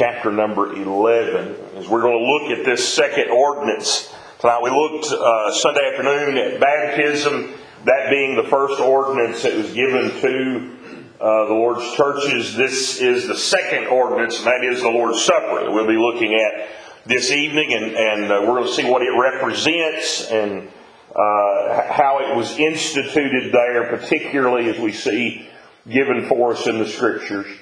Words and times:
chapter 0.00 0.32
number 0.32 0.72
11, 0.72 1.56
as 1.76 1.86
we're 1.86 2.00
going 2.00 2.18
to 2.18 2.24
look 2.24 2.58
at 2.58 2.64
this 2.64 2.90
second 2.90 3.28
ordinance. 3.28 4.10
Tonight 4.38 4.62
we 4.62 4.70
looked 4.70 5.12
uh, 5.12 5.52
Sunday 5.52 5.90
afternoon 5.92 6.38
at 6.38 6.58
baptism, 6.58 7.52
that 7.84 8.08
being 8.08 8.34
the 8.34 8.44
first 8.44 8.80
ordinance 8.80 9.42
that 9.42 9.54
was 9.54 9.70
given 9.74 10.10
to 10.22 10.76
uh, 11.20 11.44
the 11.48 11.52
Lord's 11.52 11.94
churches. 11.96 12.56
This 12.56 12.98
is 13.02 13.28
the 13.28 13.36
second 13.36 13.88
ordinance, 13.88 14.38
and 14.38 14.46
that 14.46 14.64
is 14.64 14.80
the 14.80 14.88
Lord's 14.88 15.22
Supper 15.22 15.64
that 15.64 15.70
we'll 15.70 15.86
be 15.86 15.98
looking 15.98 16.32
at 16.32 16.70
this 17.04 17.30
evening, 17.30 17.74
and, 17.74 17.94
and 17.94 18.32
uh, 18.32 18.40
we're 18.40 18.54
going 18.54 18.68
to 18.68 18.72
see 18.72 18.88
what 18.88 19.02
it 19.02 19.12
represents 19.20 20.30
and 20.30 20.66
uh, 21.14 21.92
how 21.92 22.20
it 22.22 22.34
was 22.34 22.58
instituted 22.58 23.52
there, 23.52 23.86
particularly 23.98 24.70
as 24.70 24.78
we 24.78 24.92
see 24.92 25.46
given 25.86 26.26
for 26.26 26.54
us 26.54 26.66
in 26.66 26.78
the 26.78 26.88
Scriptures. 26.88 27.54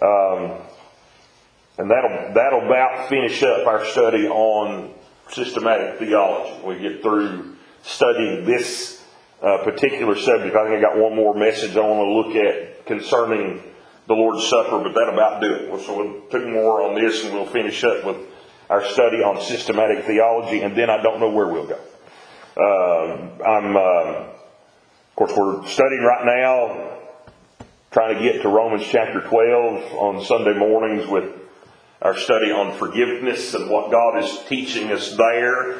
Um, 0.00 0.62
and 1.78 1.90
that'll, 1.90 2.34
that'll 2.34 2.66
about 2.66 3.08
finish 3.08 3.42
up 3.42 3.66
our 3.66 3.84
study 3.86 4.26
on 4.26 4.94
systematic 5.30 5.98
theology. 5.98 6.62
We 6.64 6.78
get 6.78 7.02
through 7.02 7.56
studying 7.82 8.44
this 8.44 9.02
uh, 9.42 9.58
particular 9.64 10.16
subject. 10.16 10.56
I 10.56 10.64
think 10.64 10.78
I 10.78 10.80
got 10.80 10.96
one 10.96 11.14
more 11.14 11.34
message 11.34 11.76
I 11.76 11.80
want 11.80 12.06
to 12.06 12.12
look 12.12 12.36
at 12.36 12.86
concerning 12.86 13.62
the 14.06 14.14
Lord's 14.14 14.48
Supper, 14.48 14.78
but 14.78 14.94
that'll 14.94 15.14
about 15.14 15.40
do 15.42 15.52
it. 15.52 15.84
So 15.84 15.96
we'll 15.96 16.20
two 16.30 16.48
more 16.48 16.82
on 16.82 16.94
this 16.94 17.24
and 17.24 17.34
we'll 17.34 17.46
finish 17.46 17.82
up 17.84 18.04
with 18.04 18.16
our 18.70 18.84
study 18.84 19.18
on 19.18 19.40
systematic 19.42 20.04
theology, 20.04 20.62
and 20.62 20.76
then 20.76 20.90
I 20.90 21.02
don't 21.02 21.20
know 21.20 21.30
where 21.30 21.46
we'll 21.46 21.66
go. 21.66 21.78
Uh, 22.56 23.44
I'm, 23.44 23.76
uh, 23.76 23.80
of 23.80 25.14
course, 25.14 25.32
we're 25.36 25.66
studying 25.68 26.02
right 26.02 26.24
now, 26.24 26.98
trying 27.92 28.16
to 28.16 28.20
get 28.20 28.42
to 28.42 28.48
Romans 28.48 28.84
chapter 28.90 29.20
12 29.20 29.92
on 29.94 30.24
Sunday 30.24 30.58
mornings 30.58 31.06
with 31.06 31.45
our 32.06 32.16
study 32.16 32.52
on 32.52 32.78
forgiveness 32.78 33.52
and 33.54 33.68
what 33.68 33.90
God 33.90 34.22
is 34.22 34.38
teaching 34.48 34.92
us 34.92 35.16
there. 35.16 35.72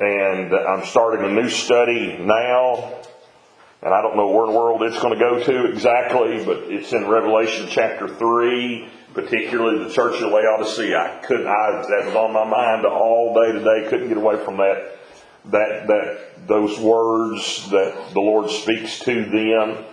And 0.00 0.52
I'm 0.52 0.84
starting 0.84 1.24
a 1.24 1.32
new 1.32 1.48
study 1.48 2.18
now. 2.18 2.92
And 3.80 3.94
I 3.94 4.02
don't 4.02 4.16
know 4.16 4.26
where 4.32 4.46
in 4.46 4.52
the 4.52 4.58
world 4.58 4.82
it's 4.82 5.00
going 5.00 5.16
to 5.16 5.20
go 5.20 5.40
to 5.40 5.70
exactly, 5.70 6.44
but 6.44 6.64
it's 6.64 6.92
in 6.92 7.06
Revelation 7.06 7.68
chapter 7.70 8.08
3, 8.08 8.88
particularly 9.14 9.84
the 9.84 9.90
church 9.90 10.20
of 10.20 10.32
Laodicea. 10.32 10.98
I 10.98 11.24
couldn't, 11.24 11.46
I, 11.46 11.84
that 11.88 12.06
was 12.06 12.16
on 12.16 12.32
my 12.32 12.44
mind 12.44 12.84
all 12.84 13.32
day 13.34 13.52
today. 13.52 13.88
Couldn't 13.88 14.08
get 14.08 14.16
away 14.16 14.44
from 14.44 14.56
that, 14.56 14.98
that, 15.52 15.86
that, 15.86 16.48
those 16.48 16.80
words 16.80 17.70
that 17.70 18.12
the 18.12 18.20
Lord 18.20 18.50
speaks 18.50 18.98
to 19.00 19.24
them, 19.24 19.84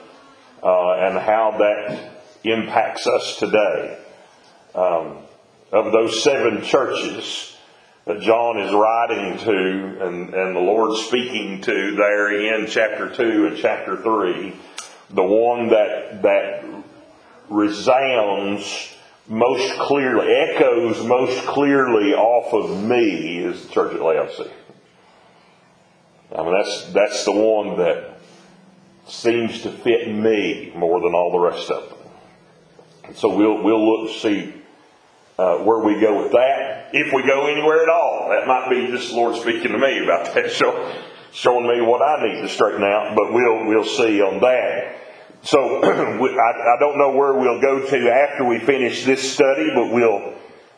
uh, 0.64 0.94
and 0.94 1.20
how 1.20 1.56
that 1.60 2.14
impacts 2.44 3.06
us 3.06 3.38
today. 3.38 4.00
Um, 4.74 5.20
of 5.76 5.92
those 5.92 6.24
seven 6.24 6.64
churches 6.64 7.56
that 8.06 8.22
John 8.22 8.60
is 8.60 8.74
writing 8.74 9.38
to 9.40 10.06
and, 10.06 10.34
and 10.34 10.56
the 10.56 10.60
Lord 10.60 10.98
speaking 10.98 11.62
to 11.62 11.96
there 11.96 12.56
in 12.56 12.68
chapter 12.68 13.14
2 13.14 13.48
and 13.48 13.58
chapter 13.58 13.98
3, 13.98 14.54
the 15.10 15.24
one 15.24 15.70
that, 15.70 16.22
that 16.22 16.64
resounds 17.50 18.96
most 19.28 19.78
clearly, 19.80 20.32
echoes 20.34 21.04
most 21.04 21.46
clearly 21.46 22.14
off 22.14 22.54
of 22.54 22.84
me 22.84 23.40
is 23.40 23.66
the 23.66 23.74
church 23.74 23.96
at 23.96 24.02
Laodicea. 24.02 24.52
I 26.34 26.44
mean, 26.44 26.54
that's, 26.54 26.94
that's 26.94 27.26
the 27.26 27.32
one 27.32 27.78
that 27.80 28.20
seems 29.08 29.62
to 29.64 29.72
fit 29.72 30.08
me 30.08 30.72
more 30.76 31.02
than 31.02 31.14
all 31.14 31.32
the 31.32 31.40
rest 31.40 31.70
of 31.70 31.90
them. 31.90 31.98
And 33.04 33.16
So 33.16 33.36
we'll, 33.36 33.62
we'll 33.62 34.04
look 34.04 34.14
to 34.14 34.20
see 34.20 34.54
uh, 35.38 35.58
where 35.58 35.80
we 35.80 36.00
go 36.00 36.24
with 36.24 36.32
that, 36.32 36.90
if 36.94 37.14
we 37.14 37.24
go 37.24 37.48
anywhere 37.48 37.84
at 37.84 37.90
all. 37.90 38.30
That 38.30 38.48
might 38.48 38.70
be 38.70 38.88
just 38.88 39.10
the 39.10 39.16
Lord 39.16 39.36
speaking 39.42 39.72
to 39.72 39.78
me 39.78 40.04
about 40.04 40.34
that, 40.34 40.52
show, 40.52 40.94
showing 41.34 41.68
me 41.68 41.82
what 41.82 42.02
I 42.02 42.28
need 42.28 42.42
to 42.42 42.50
straighten 42.50 42.84
out, 42.84 43.16
but 43.16 43.34
we'll, 43.34 43.66
we'll 43.66 43.86
see 43.86 44.22
on 44.22 44.40
that. 44.40 44.96
So 45.44 45.60
I, 45.84 45.88
I, 45.88 46.80
don't 46.80 46.98
know 46.98 47.12
where 47.12 47.34
we'll 47.34 47.62
go 47.62 47.86
to 47.86 48.10
after 48.10 48.46
we 48.46 48.60
finish 48.60 49.06
this 49.06 49.34
study, 49.34 49.70
but 49.76 49.92
we'll, 49.92 50.34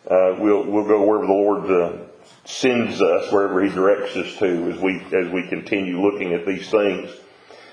uh, 0.10 0.36
we'll, 0.40 0.64
we'll 0.66 0.88
go 0.88 1.06
wherever 1.06 1.26
the 1.26 1.34
Lord 1.34 1.72
uh, 1.72 1.98
sends 2.44 3.02
us, 3.02 3.32
wherever 3.32 3.64
He 3.64 3.70
directs 3.70 4.16
us 4.18 4.38
to 4.40 4.72
as 4.72 4.80
we, 4.80 5.02
as 5.14 5.32
we 5.32 5.48
continue 5.48 6.02
looking 6.02 6.34
at 6.34 6.46
these 6.46 6.70
things. 6.70 7.12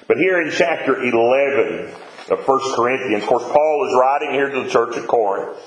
But 0.06 0.18
here 0.18 0.42
in 0.42 0.52
chapter 0.52 1.02
11 1.02 1.94
of 2.30 2.46
1 2.46 2.74
Corinthians, 2.74 3.22
of 3.22 3.28
course, 3.28 3.44
Paul 3.44 3.88
is 3.88 3.98
writing 3.98 4.30
here 4.32 4.50
to 4.50 4.62
the 4.64 4.70
church 4.70 4.96
at 4.96 5.08
Corinth. 5.08 5.58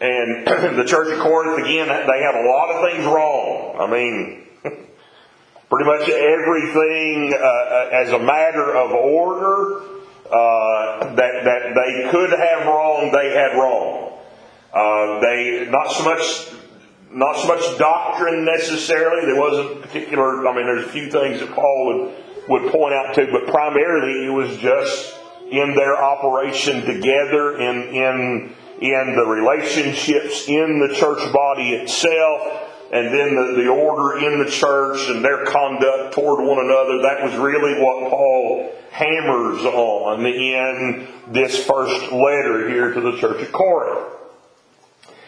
And 0.00 0.46
the 0.78 0.84
church 0.84 1.12
of 1.12 1.20
Corinth, 1.20 1.64
again, 1.64 1.88
they 1.88 2.22
had 2.22 2.34
a 2.34 2.48
lot 2.48 2.70
of 2.70 2.90
things 2.90 3.04
wrong. 3.04 3.76
I 3.78 3.90
mean, 3.90 4.46
pretty 5.70 5.90
much 5.90 6.08
everything 6.08 7.34
uh, 7.34 7.44
uh, 7.44 7.90
as 7.92 8.12
a 8.12 8.18
matter 8.18 8.74
of 8.76 8.92
order 8.92 9.82
uh, 10.30 11.14
that, 11.14 11.44
that 11.44 11.74
they 11.74 12.10
could 12.10 12.30
have 12.30 12.66
wrong, 12.66 13.10
they 13.12 13.30
had 13.30 13.58
wrong. 13.58 14.18
Uh, 14.72 15.20
they, 15.20 15.68
not 15.70 15.90
so 15.92 16.04
much 16.04 16.54
not 17.12 17.36
so 17.38 17.48
much 17.48 17.78
doctrine 17.78 18.44
necessarily. 18.44 19.26
There 19.26 19.40
wasn't 19.40 19.82
particular. 19.82 20.46
I 20.46 20.54
mean, 20.54 20.66
there's 20.66 20.86
a 20.86 20.90
few 20.90 21.10
things 21.10 21.40
that 21.40 21.50
Paul 21.52 21.86
would 21.86 22.14
would 22.48 22.72
point 22.72 22.94
out 22.94 23.14
to, 23.16 23.26
but 23.32 23.48
primarily 23.48 24.26
it 24.26 24.30
was 24.30 24.56
just 24.58 25.14
in 25.50 25.74
their 25.74 26.00
operation 26.00 26.82
together 26.86 27.58
in 27.58 27.82
in 27.88 28.54
in 28.80 29.14
the 29.14 29.26
relationships 29.26 30.48
in 30.48 30.80
the 30.80 30.94
church 30.94 31.32
body 31.32 31.70
itself, 31.70 32.68
and 32.92 33.08
then 33.08 33.36
the, 33.36 33.62
the 33.62 33.68
order 33.68 34.18
in 34.18 34.42
the 34.42 34.50
church 34.50 35.08
and 35.08 35.24
their 35.24 35.44
conduct 35.44 36.14
toward 36.14 36.44
one 36.44 36.64
another. 36.64 37.02
That 37.02 37.22
was 37.22 37.36
really 37.36 37.80
what 37.80 38.10
Paul 38.10 38.72
hammers 38.90 39.62
on 39.62 40.26
in 40.26 41.08
this 41.28 41.64
first 41.64 42.10
letter 42.10 42.68
here 42.68 42.92
to 42.92 43.00
the 43.00 43.16
church 43.18 43.42
of 43.42 43.52
Corinth. 43.52 44.16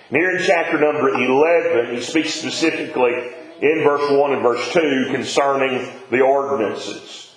And 0.09 0.17
here 0.17 0.37
in 0.37 0.43
chapter 0.45 0.81
number 0.81 1.11
11, 1.11 1.95
he 1.95 2.03
speaks 2.03 2.35
specifically 2.35 3.13
in 3.61 3.85
verse 3.85 4.11
1 4.11 4.33
and 4.33 4.43
verse 4.43 4.73
2 4.73 5.09
concerning 5.13 5.89
the 6.11 6.21
ordinances. 6.21 7.35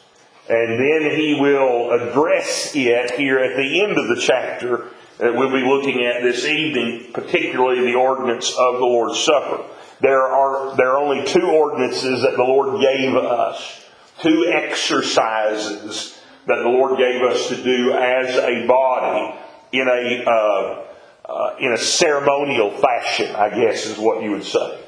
And 0.49 0.79
then 0.79 1.17
he 1.17 1.37
will 1.39 1.91
address 1.91 2.75
it 2.75 3.11
here 3.11 3.39
at 3.39 3.55
the 3.55 3.81
end 3.81 3.97
of 3.97 4.07
the 4.07 4.21
chapter 4.21 4.89
that 5.17 5.33
we'll 5.33 5.51
be 5.51 5.65
looking 5.65 6.05
at 6.05 6.21
this 6.21 6.45
evening, 6.45 7.11
particularly 7.13 7.85
the 7.85 7.97
ordinance 7.97 8.49
of 8.51 8.75
the 8.75 8.85
Lord's 8.85 9.19
Supper. 9.19 9.63
There 10.01 10.21
are, 10.21 10.75
there 10.75 10.91
are 10.91 10.97
only 10.97 11.25
two 11.25 11.45
ordinances 11.45 12.21
that 12.21 12.35
the 12.35 12.43
Lord 12.43 12.81
gave 12.81 13.15
us, 13.15 13.85
two 14.21 14.51
exercises 14.53 16.19
that 16.47 16.57
the 16.57 16.69
Lord 16.69 16.97
gave 16.97 17.21
us 17.21 17.47
to 17.49 17.63
do 17.63 17.93
as 17.93 18.35
a 18.35 18.67
body 18.67 19.39
in 19.71 19.87
a, 19.87 20.23
uh, 20.29 20.85
uh, 21.25 21.55
in 21.59 21.71
a 21.71 21.77
ceremonial 21.77 22.71
fashion, 22.71 23.35
I 23.35 23.49
guess 23.49 23.85
is 23.85 23.97
what 23.97 24.21
you 24.21 24.31
would 24.31 24.43
say. 24.43 24.81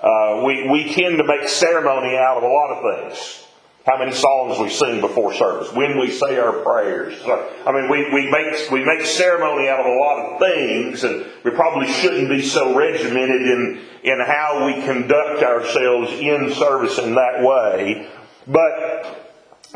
Uh, 0.00 0.42
we, 0.46 0.68
we 0.68 0.94
tend 0.94 1.18
to 1.18 1.24
make 1.24 1.48
ceremony 1.48 2.16
out 2.16 2.36
of 2.36 2.42
a 2.44 2.46
lot 2.46 2.70
of 2.70 3.10
things 3.10 3.46
how 3.86 3.98
many 3.98 4.12
songs 4.12 4.58
we 4.58 4.68
sing 4.68 5.00
before 5.00 5.32
service, 5.32 5.72
when 5.72 5.98
we 5.98 6.10
say 6.10 6.38
our 6.38 6.60
prayers. 6.64 7.14
I 7.24 7.70
mean, 7.70 7.88
we, 7.88 8.12
we 8.12 8.28
make 8.30 8.70
we 8.70 8.84
make 8.84 9.06
ceremony 9.06 9.68
out 9.68 9.80
of 9.80 9.86
a 9.86 9.96
lot 9.96 10.18
of 10.18 10.40
things, 10.40 11.04
and 11.04 11.24
we 11.44 11.52
probably 11.52 11.86
shouldn't 11.86 12.28
be 12.28 12.42
so 12.42 12.76
regimented 12.76 13.42
in 13.42 13.80
in 14.02 14.20
how 14.20 14.66
we 14.66 14.74
conduct 14.82 15.42
ourselves 15.42 16.10
in 16.12 16.52
service 16.54 16.98
in 16.98 17.14
that 17.14 17.42
way. 17.42 18.10
But 18.48 19.25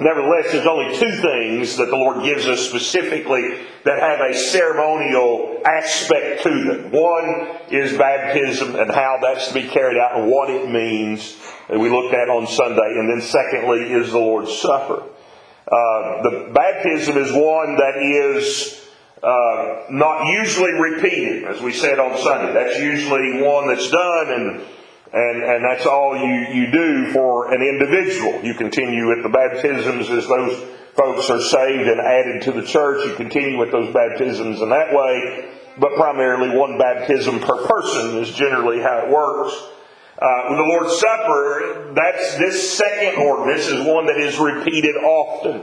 Nevertheless, 0.01 0.53
there's 0.53 0.67
only 0.67 0.97
two 0.97 1.13
things 1.21 1.77
that 1.77 1.91
the 1.91 1.97
Lord 1.97 2.25
gives 2.25 2.47
us 2.47 2.67
specifically 2.67 3.59
that 3.85 3.99
have 3.99 4.21
a 4.21 4.35
ceremonial 4.35 5.61
aspect 5.67 6.43
to 6.45 6.49
them. 6.49 6.91
One 6.91 7.49
is 7.71 7.99
baptism 7.99 8.77
and 8.77 8.91
how 8.91 9.19
that's 9.21 9.49
to 9.49 9.55
be 9.55 9.69
carried 9.69 9.99
out 9.99 10.19
and 10.19 10.31
what 10.31 10.49
it 10.49 10.71
means 10.71 11.37
that 11.69 11.79
we 11.79 11.91
looked 11.91 12.15
at 12.15 12.31
on 12.31 12.47
Sunday. 12.47 12.81
And 12.97 13.11
then 13.11 13.21
secondly 13.21 13.93
is 13.93 14.11
the 14.11 14.19
Lord's 14.19 14.59
Supper. 14.59 15.03
Uh, 15.71 16.23
the 16.23 16.51
baptism 16.55 17.19
is 17.19 17.31
one 17.33 17.77
that 17.77 17.97
is 17.99 18.81
uh, 19.23 19.85
not 19.91 20.29
usually 20.29 20.73
repeated, 20.73 21.45
as 21.45 21.61
we 21.61 21.75
said 21.75 21.99
on 21.99 22.19
Sunday. 22.19 22.55
That's 22.55 22.79
usually 22.79 23.43
one 23.43 23.69
that's 23.69 23.91
done 23.91 24.33
and 24.33 24.63
and, 25.13 25.43
and 25.43 25.65
that's 25.65 25.87
all 25.87 26.17
you, 26.17 26.55
you 26.55 26.71
do 26.71 27.13
for 27.13 27.53
an 27.53 27.63
individual. 27.63 28.45
You 28.45 28.55
continue 28.55 29.09
with 29.09 29.25
the 29.25 29.29
baptisms 29.29 30.09
as 30.09 30.29
those 30.29 30.79
folks 30.95 31.31
are 31.31 31.41
saved 31.41 31.89
and 31.89 32.01
added 32.01 32.43
to 32.43 32.53
the 32.53 32.65
church. 32.65 33.07
You 33.07 33.15
continue 33.17 33.59
with 33.59 33.73
those 33.73 33.93
baptisms 33.93 34.61
in 34.61 34.69
that 34.69 34.95
way. 34.95 35.51
But 35.79 35.95
primarily 35.95 36.57
one 36.57 36.79
baptism 36.79 37.41
per 37.41 37.67
person 37.67 38.19
is 38.19 38.31
generally 38.31 38.81
how 38.81 39.07
it 39.07 39.11
works. 39.11 39.55
Uh, 40.21 40.47
with 40.51 40.59
the 40.59 40.65
Lord's 40.65 40.99
Supper, 40.99 41.93
that's 41.95 42.37
this 42.37 42.77
second 42.77 43.21
ordinance 43.21 43.67
is 43.67 43.87
one 43.87 44.07
that 44.07 44.19
is 44.19 44.39
repeated 44.39 44.95
often. 44.97 45.63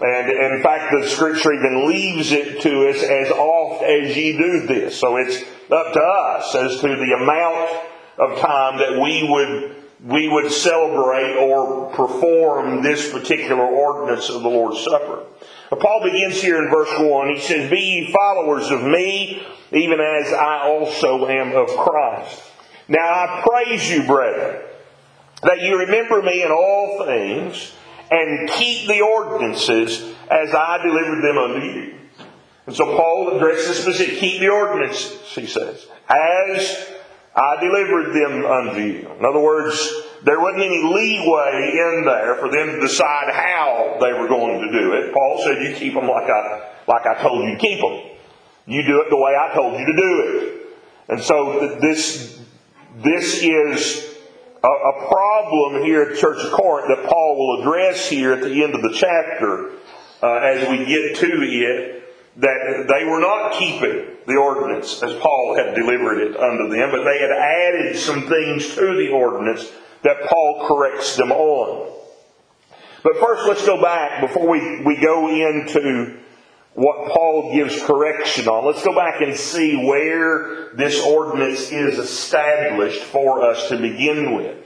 And 0.00 0.30
in 0.30 0.62
fact, 0.62 0.92
the 0.92 1.06
scripture 1.06 1.52
even 1.52 1.86
leaves 1.86 2.32
it 2.32 2.62
to 2.62 2.88
us 2.88 3.02
as 3.02 3.30
oft 3.30 3.84
as 3.84 4.16
ye 4.16 4.36
do 4.36 4.66
this. 4.66 4.98
So 4.98 5.16
it's 5.16 5.42
up 5.70 5.92
to 5.92 6.00
us 6.00 6.54
as 6.54 6.80
to 6.80 6.88
the 6.88 7.16
amount 7.22 7.93
of 8.18 8.38
time 8.38 8.78
that 8.78 9.00
we 9.00 9.28
would 9.28 9.84
we 10.04 10.28
would 10.28 10.52
celebrate 10.52 11.34
or 11.36 11.90
perform 11.92 12.82
this 12.82 13.10
particular 13.10 13.64
ordinance 13.64 14.28
of 14.28 14.42
the 14.42 14.48
Lord's 14.48 14.84
Supper. 14.84 15.22
But 15.70 15.80
Paul 15.80 16.02
begins 16.04 16.42
here 16.42 16.62
in 16.62 16.70
verse 16.70 16.90
1. 16.98 17.34
He 17.34 17.40
says, 17.40 17.70
Be 17.70 17.80
ye 17.80 18.12
followers 18.12 18.70
of 18.70 18.82
me, 18.82 19.46
even 19.72 20.00
as 20.00 20.32
I 20.32 20.60
also 20.64 21.26
am 21.26 21.56
of 21.56 21.68
Christ. 21.68 22.42
Now 22.86 23.00
I 23.00 23.44
praise 23.48 23.90
you, 23.90 24.06
brethren, 24.06 24.62
that 25.42 25.60
you 25.60 25.78
remember 25.78 26.20
me 26.20 26.42
in 26.42 26.50
all 26.50 27.04
things, 27.06 27.72
and 28.10 28.50
keep 28.50 28.86
the 28.86 29.00
ordinances 29.00 30.02
as 30.30 30.54
I 30.54 30.82
delivered 30.82 31.22
them 31.22 31.38
unto 31.38 31.66
you. 31.66 31.94
And 32.66 32.76
so 32.76 32.84
Paul 32.96 33.36
addresses 33.36 33.78
specific, 33.78 34.18
keep 34.18 34.40
the 34.40 34.50
ordinances, 34.50 35.18
he 35.34 35.46
says, 35.46 35.86
as 36.08 36.93
I 37.36 37.60
delivered 37.60 38.12
them 38.14 38.44
unto 38.46 38.80
you. 38.80 39.10
In 39.18 39.24
other 39.24 39.40
words, 39.40 39.76
there 40.24 40.40
wasn't 40.40 40.62
any 40.62 40.82
leeway 40.84 41.72
in 41.72 42.04
there 42.04 42.36
for 42.36 42.48
them 42.48 42.66
to 42.68 42.80
decide 42.80 43.32
how 43.34 43.98
they 44.00 44.12
were 44.12 44.28
going 44.28 44.60
to 44.60 44.80
do 44.80 44.92
it. 44.92 45.12
Paul 45.12 45.42
said, 45.44 45.60
you 45.62 45.74
keep 45.74 45.94
them 45.94 46.06
like 46.06 46.30
I, 46.30 46.70
like 46.86 47.06
I 47.06 47.20
told 47.20 47.44
you 47.44 47.54
to 47.54 47.58
keep 47.58 47.80
them. 47.80 48.16
You 48.66 48.82
do 48.86 49.02
it 49.02 49.10
the 49.10 49.16
way 49.16 49.34
I 49.36 49.52
told 49.54 49.78
you 49.78 49.84
to 49.84 49.96
do 49.96 50.22
it. 50.22 50.54
And 51.08 51.22
so 51.22 51.78
this, 51.80 52.40
this 53.02 53.42
is 53.42 54.16
a, 54.62 54.68
a 54.68 55.08
problem 55.08 55.82
here 55.82 56.02
at 56.02 56.08
the 56.10 56.16
Church 56.16 56.42
of 56.42 56.52
Corinth 56.52 56.88
that 56.88 57.08
Paul 57.08 57.36
will 57.36 57.60
address 57.62 58.08
here 58.08 58.32
at 58.32 58.42
the 58.42 58.62
end 58.62 58.74
of 58.74 58.80
the 58.80 58.94
chapter 58.94 59.72
uh, 60.22 60.38
as 60.38 60.68
we 60.70 60.86
get 60.86 61.16
to 61.16 61.26
it 61.26 61.93
that 62.36 62.86
they 62.88 63.04
were 63.04 63.20
not 63.20 63.52
keeping 63.52 64.06
the 64.26 64.36
ordinance 64.36 65.02
as 65.02 65.14
Paul 65.20 65.54
had 65.56 65.74
delivered 65.74 66.20
it 66.20 66.36
unto 66.36 66.68
them, 66.68 66.90
but 66.90 67.04
they 67.04 67.18
had 67.20 67.30
added 67.30 67.96
some 67.96 68.26
things 68.26 68.74
to 68.74 68.96
the 68.96 69.10
ordinance 69.10 69.70
that 70.02 70.24
Paul 70.28 70.66
corrects 70.66 71.16
them 71.16 71.30
on. 71.30 71.92
But 73.02 73.18
first, 73.18 73.46
let's 73.46 73.66
go 73.66 73.80
back 73.80 74.20
before 74.20 74.48
we, 74.48 74.82
we 74.82 74.96
go 74.96 75.28
into 75.28 76.18
what 76.72 77.12
Paul 77.12 77.52
gives 77.54 77.80
correction 77.84 78.48
on. 78.48 78.66
Let's 78.66 78.82
go 78.82 78.94
back 78.94 79.20
and 79.20 79.36
see 79.36 79.76
where 79.86 80.74
this 80.74 81.04
ordinance 81.04 81.70
is 81.70 81.98
established 81.98 83.02
for 83.02 83.42
us 83.42 83.68
to 83.68 83.76
begin 83.76 84.36
with. 84.36 84.56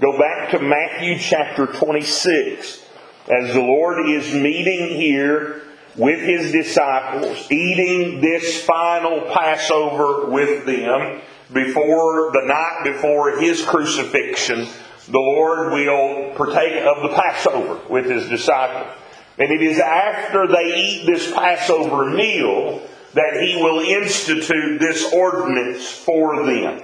Go 0.00 0.16
back 0.16 0.52
to 0.52 0.60
Matthew 0.60 1.18
chapter 1.18 1.66
26. 1.66 2.84
As 3.28 3.52
the 3.52 3.60
Lord 3.60 4.08
is 4.08 4.32
meeting 4.32 4.96
here 4.96 5.62
with 5.98 6.20
his 6.20 6.52
disciples, 6.52 7.50
eating 7.50 8.20
this 8.20 8.62
final 8.62 9.22
Passover 9.32 10.30
with 10.30 10.64
them 10.64 11.20
before 11.52 12.30
the 12.32 12.44
night 12.46 12.80
before 12.84 13.40
his 13.40 13.64
crucifixion, 13.64 14.68
the 15.08 15.18
Lord 15.18 15.72
will 15.72 16.34
partake 16.36 16.82
of 16.84 17.02
the 17.02 17.16
Passover 17.16 17.80
with 17.90 18.06
his 18.06 18.28
disciples. 18.28 18.94
And 19.38 19.50
it 19.50 19.62
is 19.62 19.78
after 19.78 20.46
they 20.46 20.76
eat 20.76 21.06
this 21.06 21.32
Passover 21.32 22.10
meal 22.10 22.80
that 23.14 23.40
he 23.40 23.56
will 23.56 23.80
institute 23.80 24.78
this 24.78 25.12
ordinance 25.12 25.90
for 25.90 26.44
them 26.44 26.82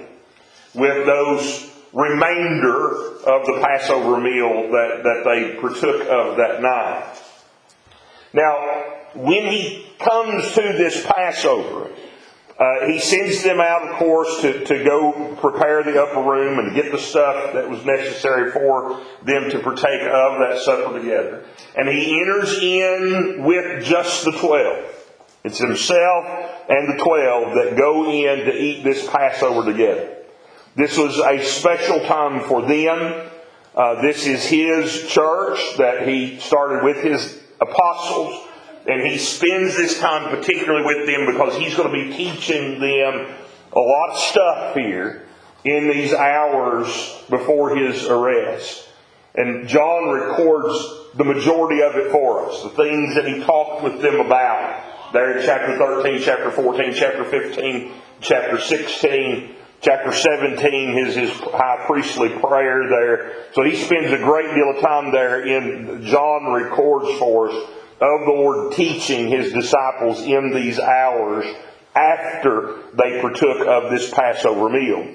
with 0.73 1.05
those 1.05 1.71
remainder 1.93 3.13
of 3.23 3.45
the 3.45 3.59
Passover 3.61 4.19
meal 4.19 4.71
that, 4.71 5.01
that 5.03 5.23
they 5.23 5.61
partook 5.61 6.01
of 6.01 6.37
that 6.37 6.61
night. 6.61 7.17
Now, 8.33 8.94
when 9.15 9.51
he 9.51 9.87
comes 9.99 10.51
to 10.53 10.61
this 10.61 11.05
Passover, 11.05 11.91
uh, 12.57 12.87
he 12.87 12.99
sends 12.99 13.43
them 13.43 13.59
out, 13.59 13.89
of 13.89 13.97
course, 13.97 14.41
to, 14.41 14.63
to 14.65 14.83
go 14.83 15.35
prepare 15.41 15.83
the 15.83 16.01
upper 16.01 16.21
room 16.21 16.59
and 16.59 16.73
get 16.73 16.91
the 16.91 16.97
stuff 16.97 17.53
that 17.53 17.69
was 17.69 17.83
necessary 17.83 18.51
for 18.51 19.01
them 19.23 19.49
to 19.49 19.59
partake 19.59 20.01
of 20.01 20.39
that 20.39 20.61
supper 20.63 20.97
together. 20.97 21.43
And 21.75 21.89
he 21.89 22.19
enters 22.19 22.57
in 22.61 23.43
with 23.43 23.83
just 23.83 24.23
the 24.23 24.31
twelve. 24.31 24.91
It's 25.43 25.59
himself 25.59 26.25
and 26.69 26.97
the 26.97 27.03
twelve 27.03 27.55
that 27.55 27.75
go 27.77 28.09
in 28.09 28.45
to 28.45 28.57
eat 28.57 28.83
this 28.83 29.05
Passover 29.09 29.69
together. 29.69 30.15
This 30.75 30.97
was 30.97 31.17
a 31.19 31.43
special 31.43 31.99
time 32.05 32.41
for 32.47 32.61
them. 32.61 33.29
Uh, 33.75 34.01
this 34.01 34.25
is 34.25 34.45
his 34.45 35.07
church 35.09 35.59
that 35.77 36.07
he 36.07 36.39
started 36.39 36.85
with 36.85 37.03
his 37.03 37.41
apostles. 37.59 38.44
And 38.87 39.05
he 39.05 39.17
spends 39.17 39.75
this 39.75 39.99
time 39.99 40.29
particularly 40.29 40.85
with 40.85 41.07
them 41.07 41.25
because 41.25 41.55
he's 41.57 41.75
going 41.75 41.91
to 41.91 42.09
be 42.09 42.15
teaching 42.15 42.79
them 42.79 43.35
a 43.73 43.79
lot 43.79 44.11
of 44.11 44.17
stuff 44.17 44.75
here 44.75 45.23
in 45.63 45.87
these 45.89 46.13
hours 46.13 47.23
before 47.29 47.75
his 47.75 48.05
arrest. 48.05 48.87
And 49.33 49.67
John 49.67 50.09
records 50.09 50.77
the 51.15 51.25
majority 51.25 51.81
of 51.81 51.95
it 51.95 52.11
for 52.11 52.47
us, 52.47 52.63
the 52.63 52.69
things 52.69 53.15
that 53.15 53.27
he 53.27 53.43
talked 53.43 53.83
with 53.83 54.01
them 54.01 54.19
about 54.19 55.11
there 55.13 55.37
in 55.37 55.45
chapter 55.45 55.77
13, 55.77 56.21
chapter 56.21 56.51
14, 56.51 56.93
chapter 56.93 57.23
15, 57.25 57.91
chapter 58.21 58.59
16, 58.59 59.55
chapter 59.81 60.11
17 60.11 60.97
is 60.97 61.15
his 61.15 61.31
high 61.31 61.83
priestly 61.87 62.29
prayer 62.29 62.87
there. 62.89 63.45
So 63.53 63.63
he 63.63 63.75
spends 63.75 64.11
a 64.11 64.17
great 64.17 64.53
deal 64.53 64.73
of 64.75 64.81
time 64.81 65.11
there 65.11 65.45
in, 65.45 66.03
John 66.05 66.53
records 66.53 67.17
for 67.17 67.49
us 67.49 67.69
of 68.05 68.25
the 68.25 68.31
Lord 68.31 68.73
teaching 68.73 69.27
his 69.29 69.51
disciples 69.51 70.21
in 70.21 70.53
these 70.53 70.79
hours 70.79 71.45
after 71.95 72.83
they 72.93 73.21
partook 73.21 73.65
of 73.65 73.91
this 73.91 74.11
Passover 74.11 74.69
meal. 74.69 75.07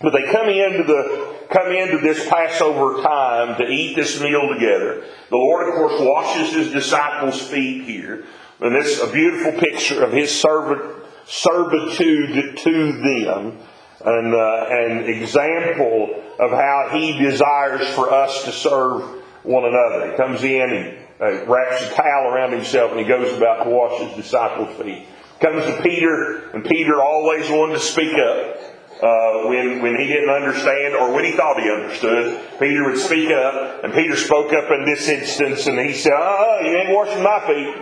But 0.00 0.12
they 0.12 0.30
come 0.30 0.48
into 0.48 0.82
the 0.82 1.32
come 1.48 1.70
into 1.70 1.98
this 1.98 2.28
Passover 2.28 3.02
time 3.02 3.56
to 3.58 3.64
eat 3.64 3.94
this 3.94 4.20
meal 4.20 4.48
together. 4.52 5.04
The 5.30 5.36
Lord, 5.36 5.68
of 5.68 5.74
course, 5.74 6.00
washes 6.00 6.54
his 6.54 6.72
disciples' 6.72 7.40
feet 7.40 7.84
here. 7.84 8.24
And 8.60 8.74
this 8.74 8.96
is 8.96 9.08
a 9.08 9.12
beautiful 9.12 9.52
picture 9.52 10.02
of 10.02 10.12
his 10.12 10.40
servant, 10.40 11.04
servitude 11.26 12.56
to 12.58 12.92
them 12.92 13.58
and 14.04 14.34
uh, 14.34 14.66
an 14.70 15.04
example 15.04 16.22
of 16.38 16.50
how 16.50 16.90
he 16.92 17.18
desires 17.18 17.86
for 17.94 18.12
us 18.12 18.44
to 18.44 18.52
serve 18.52 19.02
one 19.44 19.64
another. 19.64 20.10
He 20.10 20.16
comes 20.16 20.42
in, 20.42 20.70
he 20.70 21.01
uh, 21.22 21.46
wraps 21.46 21.82
a 21.82 21.94
towel 21.94 22.32
around 22.32 22.52
himself, 22.52 22.90
and 22.90 23.00
he 23.00 23.06
goes 23.06 23.32
about 23.36 23.62
to 23.62 23.70
wash 23.70 24.00
his 24.00 24.24
disciples' 24.24 24.76
feet. 24.82 25.06
Comes 25.40 25.64
to 25.64 25.82
Peter, 25.82 26.50
and 26.50 26.64
Peter 26.64 27.00
always 27.00 27.48
wanted 27.48 27.74
to 27.74 27.80
speak 27.80 28.14
up. 28.14 28.58
Uh, 29.02 29.48
when 29.48 29.82
when 29.82 29.96
he 29.98 30.06
didn't 30.06 30.30
understand 30.30 30.94
or 30.94 31.12
when 31.12 31.24
he 31.24 31.32
thought 31.32 31.60
he 31.60 31.68
understood, 31.68 32.40
Peter 32.60 32.84
would 32.84 32.98
speak 32.98 33.30
up, 33.30 33.82
and 33.82 33.92
Peter 33.92 34.16
spoke 34.16 34.52
up 34.52 34.70
in 34.70 34.84
this 34.84 35.08
instance, 35.08 35.66
and 35.66 35.78
he 35.78 35.92
said, 35.92 36.12
"Uh, 36.12 36.58
you 36.62 36.76
ain't 36.76 36.90
washing 36.90 37.22
my 37.22 37.40
feet. 37.46 37.74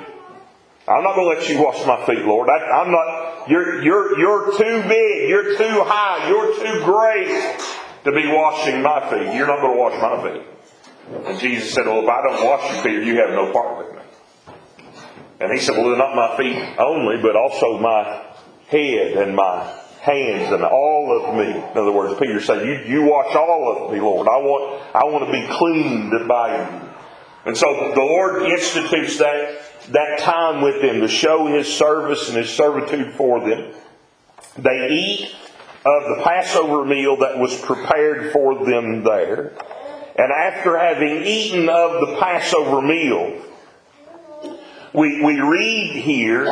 I'm 0.88 1.04
not 1.04 1.14
going 1.14 1.34
to 1.34 1.40
let 1.40 1.48
you 1.48 1.62
wash 1.62 1.84
my 1.86 2.04
feet, 2.06 2.24
Lord. 2.24 2.48
I, 2.48 2.80
I'm 2.80 2.90
not. 2.90 3.50
You're 3.50 3.82
you're 3.82 4.18
you're 4.18 4.56
too 4.56 4.88
big. 4.88 5.28
You're 5.28 5.58
too 5.58 5.84
high. 5.84 6.28
You're 6.28 6.56
too 6.56 6.84
great 6.84 7.60
to 8.04 8.12
be 8.12 8.26
washing 8.28 8.82
my 8.82 9.10
feet. 9.10 9.34
You're 9.34 9.46
not 9.46 9.60
going 9.60 9.74
to 9.74 9.78
wash 9.78 10.00
my 10.00 10.22
feet." 10.22 10.59
And 11.12 11.38
Jesus 11.38 11.72
said, 11.74 11.86
Well, 11.86 12.02
if 12.02 12.08
I 12.08 12.22
don't 12.22 12.46
wash 12.46 12.72
your 12.72 12.82
feet, 12.82 13.06
you 13.06 13.16
have 13.16 13.30
no 13.30 13.52
part 13.52 13.78
with 13.78 13.96
me. 13.96 14.54
And 15.40 15.52
he 15.52 15.58
said, 15.58 15.76
Well, 15.76 15.96
not 15.96 16.14
my 16.14 16.36
feet 16.36 16.56
only, 16.78 17.20
but 17.20 17.36
also 17.36 17.78
my 17.78 18.26
head 18.68 19.16
and 19.16 19.34
my 19.34 19.80
hands 20.00 20.52
and 20.52 20.64
all 20.64 21.24
of 21.24 21.34
me. 21.34 21.50
In 21.50 21.78
other 21.78 21.92
words, 21.92 22.18
Peter 22.18 22.40
said, 22.40 22.64
You, 22.66 22.78
you 22.86 23.02
wash 23.02 23.34
all 23.34 23.86
of 23.86 23.92
me, 23.92 24.00
Lord. 24.00 24.28
I 24.28 24.38
want, 24.38 24.82
I 24.94 25.04
want 25.04 25.26
to 25.26 25.32
be 25.32 25.46
cleaned 25.52 26.28
by 26.28 26.56
you. 26.56 26.88
And 27.46 27.56
so 27.56 27.92
the 27.94 28.00
Lord 28.00 28.42
institutes 28.42 29.18
that, 29.18 29.62
that 29.90 30.18
time 30.20 30.62
with 30.62 30.82
them 30.82 31.00
to 31.00 31.08
show 31.08 31.46
His 31.46 31.66
service 31.72 32.28
and 32.28 32.36
His 32.36 32.50
servitude 32.50 33.14
for 33.14 33.40
them. 33.40 33.74
They 34.58 34.88
eat 34.90 35.34
of 35.84 36.16
the 36.16 36.22
Passover 36.22 36.84
meal 36.84 37.16
that 37.18 37.38
was 37.38 37.58
prepared 37.62 38.32
for 38.32 38.66
them 38.66 39.02
there. 39.02 39.52
And 40.16 40.32
after 40.32 40.78
having 40.78 41.24
eaten 41.24 41.68
of 41.68 42.08
the 42.08 42.16
Passover 42.18 42.82
meal, 42.82 43.42
we, 44.92 45.22
we 45.22 45.40
read 45.40 45.96
here 45.96 46.46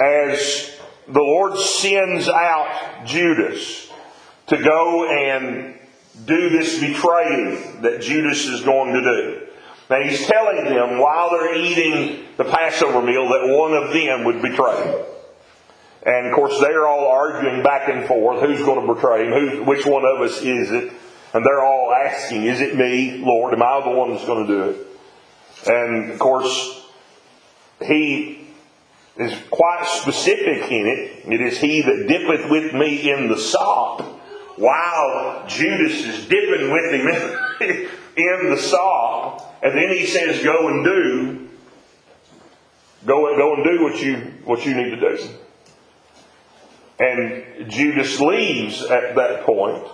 as 0.00 0.76
the 1.06 1.20
Lord 1.20 1.58
sends 1.58 2.28
out 2.28 3.04
Judas 3.04 3.90
to 4.46 4.56
go 4.56 5.08
and 5.08 5.74
do 6.24 6.48
this 6.50 6.80
betraying 6.80 7.82
that 7.82 8.00
Judas 8.00 8.46
is 8.46 8.62
going 8.62 8.94
to 8.94 9.00
do. 9.00 9.46
Now 9.90 10.02
he's 10.02 10.26
telling 10.26 10.64
them 10.64 10.98
while 10.98 11.30
they're 11.30 11.56
eating 11.56 12.26
the 12.36 12.44
Passover 12.44 13.02
meal 13.02 13.28
that 13.28 13.56
one 13.56 13.74
of 13.74 13.92
them 13.92 14.24
would 14.24 14.42
betray 14.42 14.82
him. 14.82 15.04
And 16.02 16.26
of 16.26 16.34
course 16.34 16.58
they're 16.60 16.86
all 16.86 17.06
arguing 17.06 17.62
back 17.62 17.88
and 17.88 18.06
forth 18.06 18.40
who's 18.42 18.64
going 18.64 18.86
to 18.86 18.94
betray 18.94 19.26
him, 19.26 19.32
who, 19.32 19.64
which 19.64 19.86
one 19.86 20.04
of 20.04 20.20
us 20.20 20.42
is 20.42 20.70
it. 20.70 20.92
And 21.34 21.44
they're 21.44 21.62
all 21.62 21.92
asking, 21.92 22.44
Is 22.44 22.60
it 22.60 22.76
me, 22.76 23.18
Lord? 23.18 23.52
Am 23.54 23.62
I 23.62 23.80
the 23.84 23.90
one 23.90 24.10
that's 24.10 24.24
going 24.24 24.46
to 24.46 24.52
do 24.52 24.62
it? 24.70 24.86
And 25.66 26.10
of 26.12 26.18
course, 26.18 26.86
he 27.84 28.48
is 29.16 29.36
quite 29.50 29.86
specific 29.86 30.70
in 30.70 30.86
it. 30.86 31.32
It 31.32 31.40
is 31.40 31.58
he 31.58 31.82
that 31.82 32.06
dippeth 32.08 32.50
with 32.50 32.72
me 32.72 33.10
in 33.10 33.28
the 33.28 33.38
sop, 33.38 34.02
while 34.56 35.44
Judas 35.48 36.04
is 36.04 36.26
dipping 36.26 36.70
with 36.70 36.92
him 36.92 37.88
in 38.16 38.50
the 38.50 38.56
sop, 38.56 39.58
and 39.62 39.76
then 39.76 39.90
he 39.90 40.06
says, 40.06 40.42
"Go 40.42 40.68
and 40.68 40.84
do, 40.84 41.48
go 43.04 43.28
and 43.28 43.36
go 43.36 43.54
and 43.54 43.64
do 43.64 43.82
what 43.82 44.02
you 44.02 44.16
what 44.44 44.64
you 44.64 44.74
need 44.74 44.90
to 44.90 45.00
do." 45.00 45.28
And 47.00 47.70
Judas 47.70 48.18
leaves 48.20 48.82
at 48.82 49.14
that 49.14 49.44
point. 49.44 49.86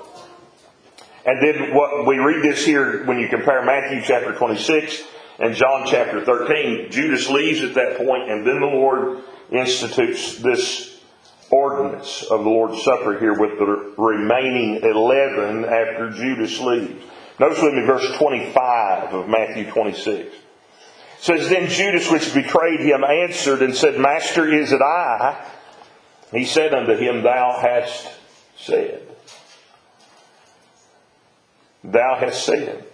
And 1.27 1.43
then 1.43 1.75
what 1.75 2.07
we 2.07 2.19
read 2.19 2.43
this 2.43 2.65
here 2.65 3.05
when 3.05 3.19
you 3.19 3.29
compare 3.29 3.65
Matthew 3.65 4.03
chapter 4.03 4.35
26 4.35 5.03
and 5.39 5.55
John 5.55 5.87
chapter 5.87 6.25
13, 6.25 6.91
Judas 6.91 7.31
leaves 7.31 7.63
at 7.63 7.75
that 7.75 7.97
point, 7.97 8.31
and 8.31 8.47
then 8.47 8.61
the 8.61 8.67
Lord 8.67 9.23
institutes 9.51 10.39
this 10.39 11.01
ordinance 11.51 12.23
of 12.25 12.45
the 12.45 12.51
Lord's 12.51 12.83
Supper 12.83 13.19
here 13.19 13.39
with 13.39 13.59
the 13.59 13.95
remaining 13.97 14.81
11 14.83 15.65
after 15.65 16.11
Judas 16.11 16.59
leaves. 16.61 17.05
Notice 17.39 17.63
with 17.63 17.75
me 17.75 17.85
verse 17.87 18.17
25 18.17 19.15
of 19.15 19.29
Matthew 19.29 19.71
26. 19.71 20.21
It 20.21 20.33
says, 21.19 21.49
Then 21.49 21.69
Judas 21.69 22.11
which 22.11 22.35
betrayed 22.35 22.81
him 22.81 23.03
answered 23.03 23.63
and 23.63 23.75
said, 23.75 23.99
Master, 23.99 24.53
is 24.53 24.73
it 24.73 24.83
I? 24.83 25.45
He 26.33 26.45
said 26.45 26.75
unto 26.75 26.95
him, 26.97 27.23
Thou 27.23 27.59
hast 27.61 28.09
said. 28.57 29.04
Thou 31.85 32.17
hast 32.19 32.47
said. 32.47 32.85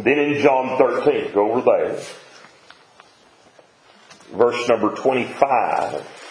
Then 0.00 0.18
in 0.18 0.40
John 0.40 0.78
13, 0.78 1.32
go 1.34 1.52
over 1.52 1.62
there, 1.62 1.98
verse 4.32 4.68
number 4.68 4.94
25. 4.94 6.24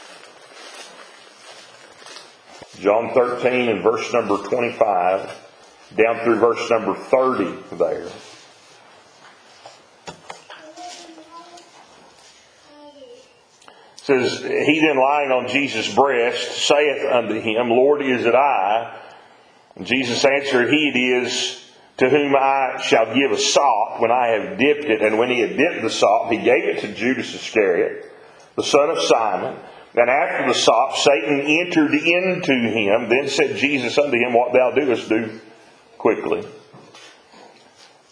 John 2.79 3.13
13 3.13 3.69
and 3.69 3.83
verse 3.83 4.13
number 4.13 4.37
25, 4.37 5.49
down 5.97 6.23
through 6.23 6.39
verse 6.39 6.69
number 6.69 6.93
30 6.95 7.75
there. 7.75 8.07
says, 14.07 14.39
He 14.39 14.79
then 14.79 14.97
lying 14.97 15.31
on 15.31 15.49
Jesus' 15.49 15.93
breast 15.93 16.65
saith 16.65 17.05
unto 17.11 17.41
him, 17.41 17.69
Lord, 17.69 18.01
is 18.01 18.25
it 18.25 18.33
I? 18.33 18.97
And 19.77 19.85
Jesus 19.85 20.25
answered, 20.25 20.69
He 20.69 20.91
it 20.93 20.97
is 20.97 21.63
to 21.97 22.09
whom 22.09 22.35
I 22.35 22.81
shall 22.81 23.13
give 23.13 23.31
a 23.31 23.37
sop 23.37 23.99
when 23.99 24.11
I 24.11 24.27
have 24.29 24.57
dipped 24.57 24.85
it. 24.85 25.01
And 25.01 25.17
when 25.17 25.29
he 25.29 25.39
had 25.39 25.55
dipped 25.55 25.81
the 25.83 25.89
sop, 25.89 26.31
he 26.31 26.37
gave 26.37 26.63
it 26.65 26.81
to 26.81 26.93
Judas 26.93 27.33
Iscariot, 27.33 28.11
the 28.55 28.63
son 28.63 28.89
of 28.89 29.01
Simon. 29.01 29.55
And 29.95 30.09
after 30.09 30.47
the 30.47 30.53
sop, 30.53 30.95
Satan 30.97 31.41
entered 31.41 31.93
into 31.93 32.53
him. 32.53 33.09
Then 33.09 33.27
said 33.29 33.57
Jesus 33.57 33.97
unto 33.97 34.17
him, 34.17 34.33
What 34.33 34.53
thou 34.53 34.71
doest, 34.71 35.09
do 35.09 35.39
quickly. 35.97 36.45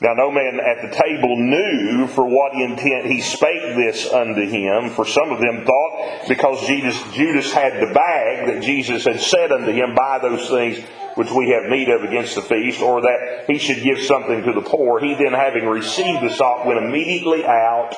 Now 0.02 0.14
no 0.14 0.30
man 0.30 0.60
at 0.60 0.82
the 0.82 0.96
table 0.96 1.38
knew 1.38 2.08
for 2.08 2.26
what 2.26 2.54
intent 2.54 3.06
he 3.06 3.22
spake 3.22 3.76
this 3.76 4.12
unto 4.12 4.46
him, 4.46 4.90
for 4.90 5.06
some 5.06 5.32
of 5.32 5.40
them 5.40 5.66
thought 5.66 6.28
because 6.28 6.68
Jesus, 6.68 7.02
Judas 7.14 7.52
had 7.54 7.76
the 7.76 7.94
bag 7.94 8.48
that 8.48 8.62
Jesus 8.62 9.06
had 9.06 9.22
said 9.22 9.52
unto 9.52 9.72
him, 9.72 9.96
Buy 9.96 10.20
those 10.20 10.50
things 10.50 10.86
which 11.16 11.32
we 11.32 11.50
have 11.50 11.70
need 11.70 11.90
of 11.90 12.04
against 12.04 12.36
the 12.36 12.42
feast, 12.42 12.82
or 12.82 13.02
that 13.02 13.46
he 13.48 13.58
should 13.58 13.84
give 13.84 14.00
something 14.00 14.44
to 14.44 14.54
the 14.54 14.62
poor. 14.62 15.00
He 15.00 15.16
then, 15.16 15.34
having 15.34 15.66
received 15.66 16.24
the 16.24 16.34
sop, 16.34 16.66
went 16.66 16.80
immediately 16.80 17.46
out, 17.46 17.96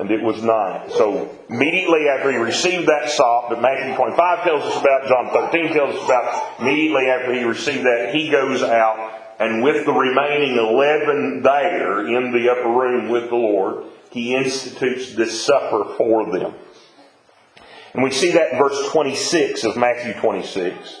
and 0.00 0.10
it 0.10 0.22
was 0.22 0.42
night. 0.42 0.90
So 0.92 1.36
immediately 1.48 2.08
after 2.08 2.30
he 2.30 2.38
received 2.38 2.88
that 2.88 3.10
sop 3.10 3.50
that 3.50 3.60
Matthew 3.60 3.94
25 3.96 4.44
tells 4.44 4.62
us 4.62 4.80
about, 4.80 5.08
John 5.08 5.50
13 5.50 5.72
tells 5.72 5.96
us 5.96 6.04
about, 6.04 6.60
immediately 6.60 7.06
after 7.06 7.32
he 7.32 7.44
received 7.44 7.84
that, 7.84 8.14
he 8.14 8.30
goes 8.30 8.62
out 8.62 9.16
and 9.38 9.62
with 9.62 9.84
the 9.84 9.92
remaining 9.92 10.56
11 10.56 11.42
there 11.42 12.06
in 12.06 12.32
the 12.32 12.50
upper 12.50 12.70
room 12.70 13.10
with 13.10 13.28
the 13.28 13.36
Lord, 13.36 13.84
he 14.10 14.34
institutes 14.34 15.14
this 15.14 15.44
supper 15.44 15.94
for 15.96 16.32
them. 16.32 16.54
And 17.92 18.02
we 18.02 18.10
see 18.10 18.32
that 18.32 18.52
in 18.52 18.58
verse 18.58 18.90
26 18.90 19.64
of 19.64 19.76
Matthew 19.76 20.14
26. 20.14 21.00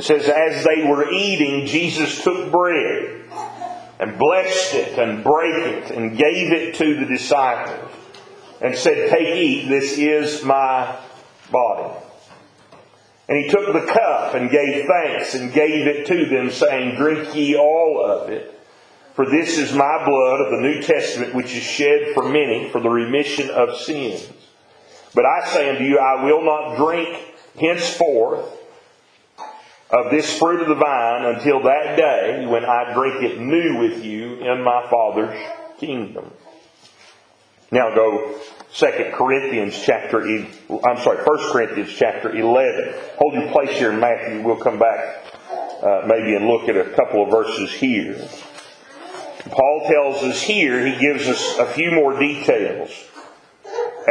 It 0.00 0.04
says, 0.04 0.30
As 0.30 0.64
they 0.64 0.82
were 0.88 1.12
eating, 1.12 1.66
Jesus 1.66 2.24
took 2.24 2.50
bread 2.50 3.20
and 3.98 4.18
blessed 4.18 4.72
it 4.72 4.98
and 4.98 5.22
brake 5.22 5.66
it 5.66 5.90
and 5.90 6.16
gave 6.16 6.54
it 6.54 6.76
to 6.76 7.00
the 7.00 7.04
disciples 7.04 7.92
and 8.62 8.74
said, 8.74 9.10
Take, 9.10 9.36
eat, 9.36 9.68
this 9.68 9.98
is 9.98 10.42
my 10.42 10.98
body. 11.52 11.94
And 13.28 13.44
he 13.44 13.50
took 13.50 13.74
the 13.74 13.92
cup 13.92 14.34
and 14.34 14.50
gave 14.50 14.86
thanks 14.86 15.34
and 15.34 15.52
gave 15.52 15.86
it 15.86 16.06
to 16.06 16.24
them, 16.34 16.50
saying, 16.50 16.96
Drink 16.96 17.34
ye 17.34 17.58
all 17.58 18.02
of 18.02 18.30
it. 18.30 18.58
For 19.12 19.26
this 19.26 19.58
is 19.58 19.74
my 19.74 20.02
blood 20.06 20.40
of 20.40 20.50
the 20.50 20.62
New 20.62 20.80
Testament, 20.80 21.34
which 21.34 21.54
is 21.54 21.62
shed 21.62 22.14
for 22.14 22.26
many 22.26 22.70
for 22.70 22.80
the 22.80 22.88
remission 22.88 23.50
of 23.50 23.76
sins. 23.76 24.30
But 25.14 25.26
I 25.26 25.46
say 25.50 25.68
unto 25.68 25.84
you, 25.84 25.98
I 25.98 26.24
will 26.24 26.42
not 26.42 26.78
drink 26.78 27.18
henceforth 27.60 28.59
of 29.92 30.10
this 30.10 30.38
fruit 30.38 30.60
of 30.60 30.68
the 30.68 30.74
vine 30.74 31.34
until 31.34 31.62
that 31.62 31.96
day 31.96 32.46
when 32.46 32.64
I 32.64 32.92
drink 32.94 33.22
it 33.22 33.40
new 33.40 33.78
with 33.78 34.04
you 34.04 34.34
in 34.36 34.62
my 34.62 34.86
Father's 34.88 35.36
kingdom. 35.78 36.30
Now 37.72 37.94
go 37.94 38.38
2 38.74 39.10
Corinthians 39.14 39.80
chapter, 39.84 40.20
I'm 40.22 41.02
sorry, 41.02 41.24
1 41.24 41.52
Corinthians 41.52 41.92
chapter 41.96 42.34
11. 42.34 42.94
Hold 43.18 43.34
your 43.34 43.50
place 43.52 43.76
here 43.78 43.92
in 43.92 44.00
Matthew. 44.00 44.42
We'll 44.42 44.56
come 44.56 44.78
back 44.78 45.24
uh, 45.82 46.02
maybe 46.06 46.34
and 46.34 46.46
look 46.46 46.68
at 46.68 46.76
a 46.76 46.90
couple 46.90 47.24
of 47.24 47.30
verses 47.30 47.72
here. 47.72 48.28
Paul 49.50 49.86
tells 49.88 50.22
us 50.22 50.42
here, 50.42 50.86
he 50.86 50.98
gives 50.98 51.26
us 51.26 51.58
a 51.58 51.66
few 51.66 51.90
more 51.92 52.18
details 52.18 52.90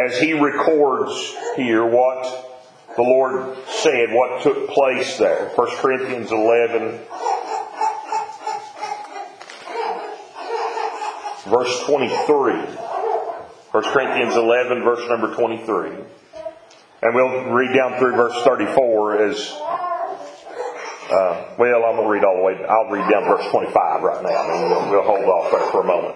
as 0.06 0.20
he 0.20 0.34
records 0.34 1.36
here 1.56 1.86
what 1.86 2.49
the 2.96 3.04
Lord 3.04 3.58
said, 3.68 4.12
what 4.12 4.42
took 4.42 4.70
place 4.70 5.18
there. 5.18 5.50
1 5.56 5.68
Corinthians 5.78 6.32
11, 6.32 7.00
verse 11.50 11.84
23. 11.86 12.54
1 13.72 13.84
Corinthians 13.84 14.36
11, 14.36 14.84
verse 14.84 15.08
number 15.10 15.34
23. 15.36 15.90
And 17.02 17.16
we'll 17.16 17.52
read 17.52 17.74
down 17.76 18.00
through 18.00 18.16
verse 18.16 18.44
34 18.44 19.24
as, 19.24 19.52
uh, 21.12 21.56
well, 21.58 21.86
I'm 21.86 21.96
going 21.96 22.04
to 22.04 22.10
read 22.10 22.26
all 22.26 22.38
the 22.38 22.44
way. 22.44 22.66
I'll 22.68 22.90
read 22.90 23.10
down 23.10 23.24
verse 23.24 23.46
25 23.52 24.02
right 24.02 24.24
now. 24.24 24.30
I 24.30 24.48
mean, 24.52 24.70
we'll, 24.70 24.92
we'll 24.92 25.04
hold 25.04 25.26
off 25.26 25.52
there 25.52 25.72
for 25.72 25.82
a 25.82 25.86
moment. 25.86 26.16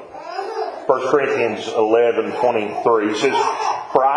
1 0.87 1.07
Corinthians 1.07 1.67
11, 1.69 2.31
23 2.41 3.19
says, 3.19 3.72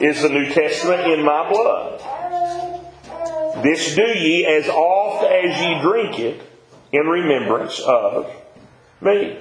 is 0.00 0.22
the 0.22 0.28
New 0.28 0.46
Testament 0.52 1.12
in 1.12 1.24
my 1.24 1.48
blood. 1.50 2.02
This 3.62 3.94
do 3.94 4.02
ye 4.02 4.44
as 4.46 4.68
oft 4.68 5.24
as 5.24 5.60
ye 5.60 5.80
drink 5.80 6.18
it 6.18 6.42
in 6.92 7.06
remembrance 7.06 7.80
of 7.80 8.30
me. 9.00 9.38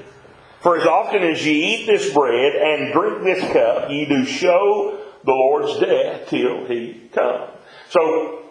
For 0.62 0.77
as 0.77 0.88
often 0.88 1.21
as 1.21 1.45
ye 1.45 1.75
eat 1.75 1.85
this 1.85 2.12
bread 2.13 2.55
and 2.55 2.93
drink 2.93 3.24
this 3.24 3.51
cup, 3.51 3.89
ye 3.89 4.05
do 4.05 4.25
show 4.25 5.00
the 5.24 5.31
Lord's 5.31 5.79
death 5.79 6.29
till 6.29 6.65
he 6.65 7.09
come. 7.13 7.50
So, 7.89 8.43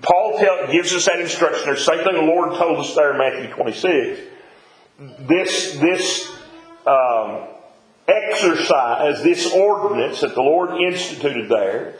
Paul 0.00 0.38
tell, 0.38 0.70
gives 0.70 0.92
us 0.94 1.06
that 1.06 1.20
instruction. 1.20 1.74
The 1.74 1.80
same 1.80 2.04
thing 2.04 2.14
the 2.14 2.22
Lord 2.22 2.54
told 2.54 2.78
us 2.78 2.94
there 2.94 3.12
in 3.12 3.18
Matthew 3.18 3.54
26. 3.54 4.20
This, 5.20 5.78
this 5.78 6.32
um, 6.86 7.48
exercise, 8.08 9.22
this 9.22 9.52
ordinance 9.52 10.20
that 10.20 10.34
the 10.34 10.42
Lord 10.42 10.80
instituted 10.80 11.48
there, 11.48 11.94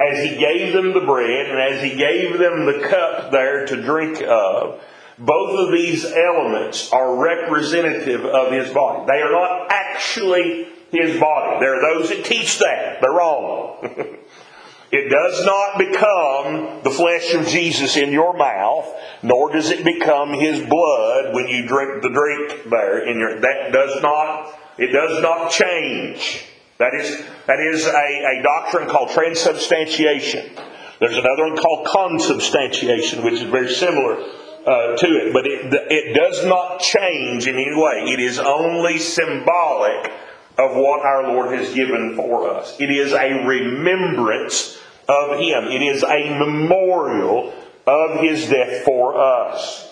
as 0.00 0.22
He 0.22 0.36
gave 0.36 0.72
them 0.72 0.92
the 0.92 1.00
bread 1.00 1.46
and 1.46 1.60
as 1.60 1.82
He 1.82 1.96
gave 1.96 2.38
them 2.38 2.66
the 2.66 2.86
cup 2.88 3.30
there 3.30 3.66
to 3.66 3.82
drink 3.82 4.22
of, 4.22 4.80
both 5.18 5.58
of 5.60 5.72
these 5.72 6.04
elements 6.04 6.92
are 6.92 7.16
representative 7.16 8.24
of 8.24 8.50
his 8.52 8.72
body. 8.72 9.04
They 9.06 9.20
are 9.20 9.30
not 9.30 9.70
actually 9.70 10.68
his 10.90 11.20
body. 11.20 11.60
There 11.60 11.76
are 11.76 11.94
those 11.94 12.08
that 12.08 12.24
teach 12.24 12.58
that. 12.58 13.00
They're 13.00 13.10
wrong. 13.10 14.18
It 14.94 15.08
does 15.08 15.46
not 15.46 15.78
become 15.78 16.82
the 16.84 16.90
flesh 16.90 17.32
of 17.32 17.46
Jesus 17.46 17.96
in 17.96 18.12
your 18.12 18.36
mouth, 18.36 18.94
nor 19.22 19.50
does 19.50 19.70
it 19.70 19.86
become 19.86 20.34
his 20.34 20.60
blood 20.60 21.34
when 21.34 21.48
you 21.48 21.66
drink 21.66 22.02
the 22.02 22.10
drink 22.10 22.68
there 22.68 22.98
in 22.98 23.18
your 23.18 23.40
that 23.40 23.72
does 23.72 24.02
not 24.02 24.52
it 24.82 24.92
does 24.92 25.22
not 25.22 25.50
change. 25.50 26.44
That 26.78 26.94
is 26.94 27.24
that 27.46 27.60
is 27.60 27.86
a, 27.86 27.90
a 27.90 28.42
doctrine 28.42 28.88
called 28.88 29.10
transubstantiation. 29.10 30.50
There's 30.98 31.16
another 31.16 31.44
one 31.48 31.56
called 31.56 31.86
consubstantiation, 31.86 33.24
which 33.24 33.34
is 33.34 33.42
very 33.42 33.72
similar 33.72 34.14
uh, 34.66 34.96
to 34.96 35.06
it, 35.06 35.32
but 35.32 35.46
it, 35.46 35.72
it 35.90 36.14
does 36.14 36.44
not 36.46 36.80
change 36.80 37.46
in 37.46 37.54
any 37.54 37.74
way. 37.74 38.12
It 38.12 38.20
is 38.20 38.38
only 38.38 38.98
symbolic 38.98 40.12
of 40.58 40.76
what 40.76 41.04
our 41.04 41.32
Lord 41.32 41.58
has 41.58 41.74
given 41.74 42.14
for 42.14 42.50
us. 42.50 42.76
It 42.78 42.90
is 42.90 43.12
a 43.12 43.44
remembrance 43.44 44.78
of 45.08 45.38
Him. 45.38 45.64
It 45.66 45.82
is 45.82 46.04
a 46.04 46.38
memorial 46.38 47.52
of 47.86 48.20
His 48.20 48.48
death 48.48 48.84
for 48.84 49.16
us. 49.16 49.91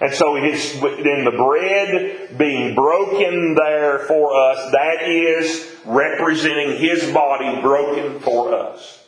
And 0.00 0.12
so 0.12 0.36
it 0.36 0.44
is 0.44 0.74
in 0.74 1.24
the 1.24 1.34
bread 1.36 2.36
being 2.36 2.74
broken 2.74 3.54
there 3.54 4.00
for 4.00 4.34
us, 4.34 4.72
that 4.72 5.08
is 5.08 5.74
representing 5.86 6.78
His 6.78 7.10
body 7.12 7.60
broken 7.62 8.20
for 8.20 8.54
us. 8.54 9.04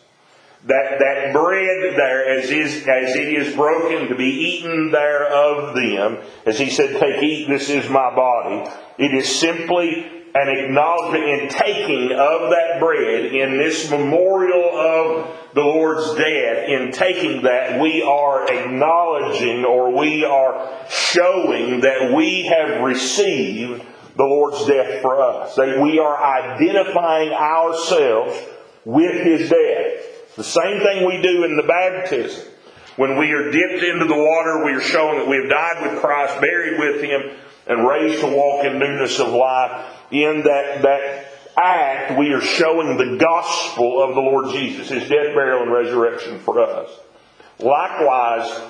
That, 0.65 0.99
that 0.99 1.33
bread 1.33 1.97
there, 1.97 2.39
as, 2.39 2.51
is, 2.51 2.87
as 2.89 3.15
it 3.15 3.29
is 3.29 3.55
broken 3.55 4.09
to 4.09 4.17
be 4.17 4.25
eaten 4.25 4.91
there 4.91 5.27
of 5.27 5.75
them, 5.75 6.19
as 6.47 6.59
He 6.59 6.71
said, 6.71 6.99
take, 6.99 7.23
eat, 7.23 7.49
this 7.49 7.69
is 7.69 7.89
my 7.91 8.15
body, 8.15 8.71
it 8.97 9.13
is 9.13 9.39
simply 9.39 10.19
an 10.35 10.49
acknowledgement 10.49 11.25
and 11.25 11.51
taking 11.51 12.13
of 12.13 12.51
that 12.51 12.79
bread 12.81 13.27
in 13.27 13.57
this 13.57 13.91
memorial 13.91 14.71
of 14.79 15.48
the 15.59 15.65
Lord's 15.65 16.15
death, 16.15 16.69
in 16.69 16.93
taking 16.93 17.43
that, 17.43 17.81
we 17.81 18.01
are 18.03 18.49
acknowledging 18.49 19.65
or 19.65 19.97
we 19.97 20.25
are 20.25 20.71
showing 20.89 21.81
that 21.81 22.15
we 22.15 22.45
have 22.45 22.83
received 22.83 23.83
the 24.15 24.25
Lord's 24.25 24.65
death 24.67 25.03
for 25.03 25.21
us. 25.21 25.57
That 25.57 25.81
we 25.81 25.99
are 25.99 26.17
identifying 26.17 27.33
ourselves 27.33 28.41
with 28.85 29.21
His 29.25 29.51
death. 29.51 30.37
The 30.37 30.45
same 30.45 30.81
thing 30.81 31.05
we 31.05 31.21
do 31.21 31.45
in 31.45 31.57
the 31.57 31.65
baptism. 31.65 32.47
When 32.95 33.19
we 33.19 33.33
are 33.33 33.51
dipped 33.51 33.83
into 33.83 34.05
the 34.05 34.15
water, 34.15 34.65
we 34.65 34.75
are 34.75 34.81
showing 34.81 35.19
that 35.19 35.29
we 35.29 35.39
have 35.39 35.51
died 35.51 35.91
with 35.91 36.01
Christ, 36.01 36.41
buried 36.41 36.79
with 36.79 37.03
Him, 37.03 37.37
and 37.67 37.87
raised 37.87 38.21
to 38.21 38.29
walk 38.29 38.65
in 38.65 38.79
newness 38.79 39.19
of 39.19 39.29
life 39.29 39.87
in 40.13 40.43
that, 40.45 40.83
that 40.83 41.28
act, 41.59 42.19
we 42.19 42.33
are 42.33 42.41
showing 42.41 42.97
the 42.97 43.17
gospel 43.19 44.03
of 44.03 44.15
the 44.15 44.21
Lord 44.21 44.53
Jesus, 44.53 44.89
His 44.89 45.09
death, 45.09 45.35
burial, 45.35 45.63
and 45.63 45.73
resurrection 45.73 46.39
for 46.41 46.61
us. 46.61 46.91
Likewise, 47.59 48.63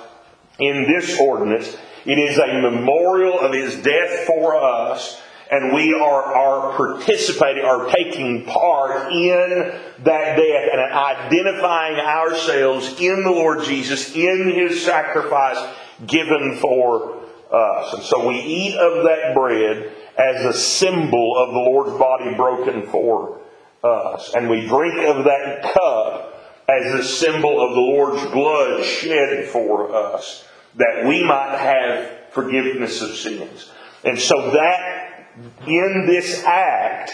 in 0.59 0.83
this 0.83 1.19
ordinance, 1.19 1.77
it 2.05 2.17
is 2.17 2.37
a 2.37 2.61
memorial 2.61 3.39
of 3.39 3.53
His 3.53 3.75
death 3.75 4.25
for 4.25 4.55
us, 4.55 5.21
and 5.51 5.73
we 5.73 5.93
are, 5.93 6.23
are 6.23 6.77
participating, 6.77 7.63
are 7.63 7.89
taking 7.89 8.45
part 8.45 9.11
in 9.11 9.73
that 10.03 10.35
death 10.35 10.69
and 10.73 10.93
identifying 10.93 11.97
ourselves 11.97 12.99
in 12.99 13.23
the 13.23 13.31
Lord 13.31 13.63
Jesus, 13.63 14.15
in 14.15 14.51
His 14.53 14.83
sacrifice 14.83 15.57
given 16.05 16.57
for 16.61 17.21
us. 17.51 17.93
And 17.93 18.03
so 18.03 18.27
we 18.27 18.35
eat 18.35 18.75
of 18.75 19.03
that 19.03 19.33
bread 19.35 19.95
as 20.19 20.43
a 20.43 20.53
symbol 20.53 21.37
of 21.37 21.53
the 21.53 21.59
Lord's 21.59 21.97
body 21.97 22.35
broken 22.35 22.85
for 22.87 23.39
us. 23.83 24.33
And 24.35 24.49
we 24.49 24.67
drink 24.67 25.07
of 25.07 25.23
that 25.23 25.71
cup 25.73 26.35
as 26.67 26.93
a 26.93 27.03
symbol 27.03 27.65
of 27.65 27.73
the 27.73 27.79
Lord's 27.79 28.25
blood 28.31 28.83
shed 28.83 29.47
for 29.47 29.95
us, 29.95 30.45
that 30.75 31.05
we 31.07 31.23
might 31.23 31.57
have 31.57 32.31
forgiveness 32.31 33.01
of 33.01 33.15
sins. 33.15 33.71
And 34.03 34.19
so 34.19 34.51
that 34.51 35.25
in 35.65 36.05
this 36.05 36.43
act, 36.43 37.11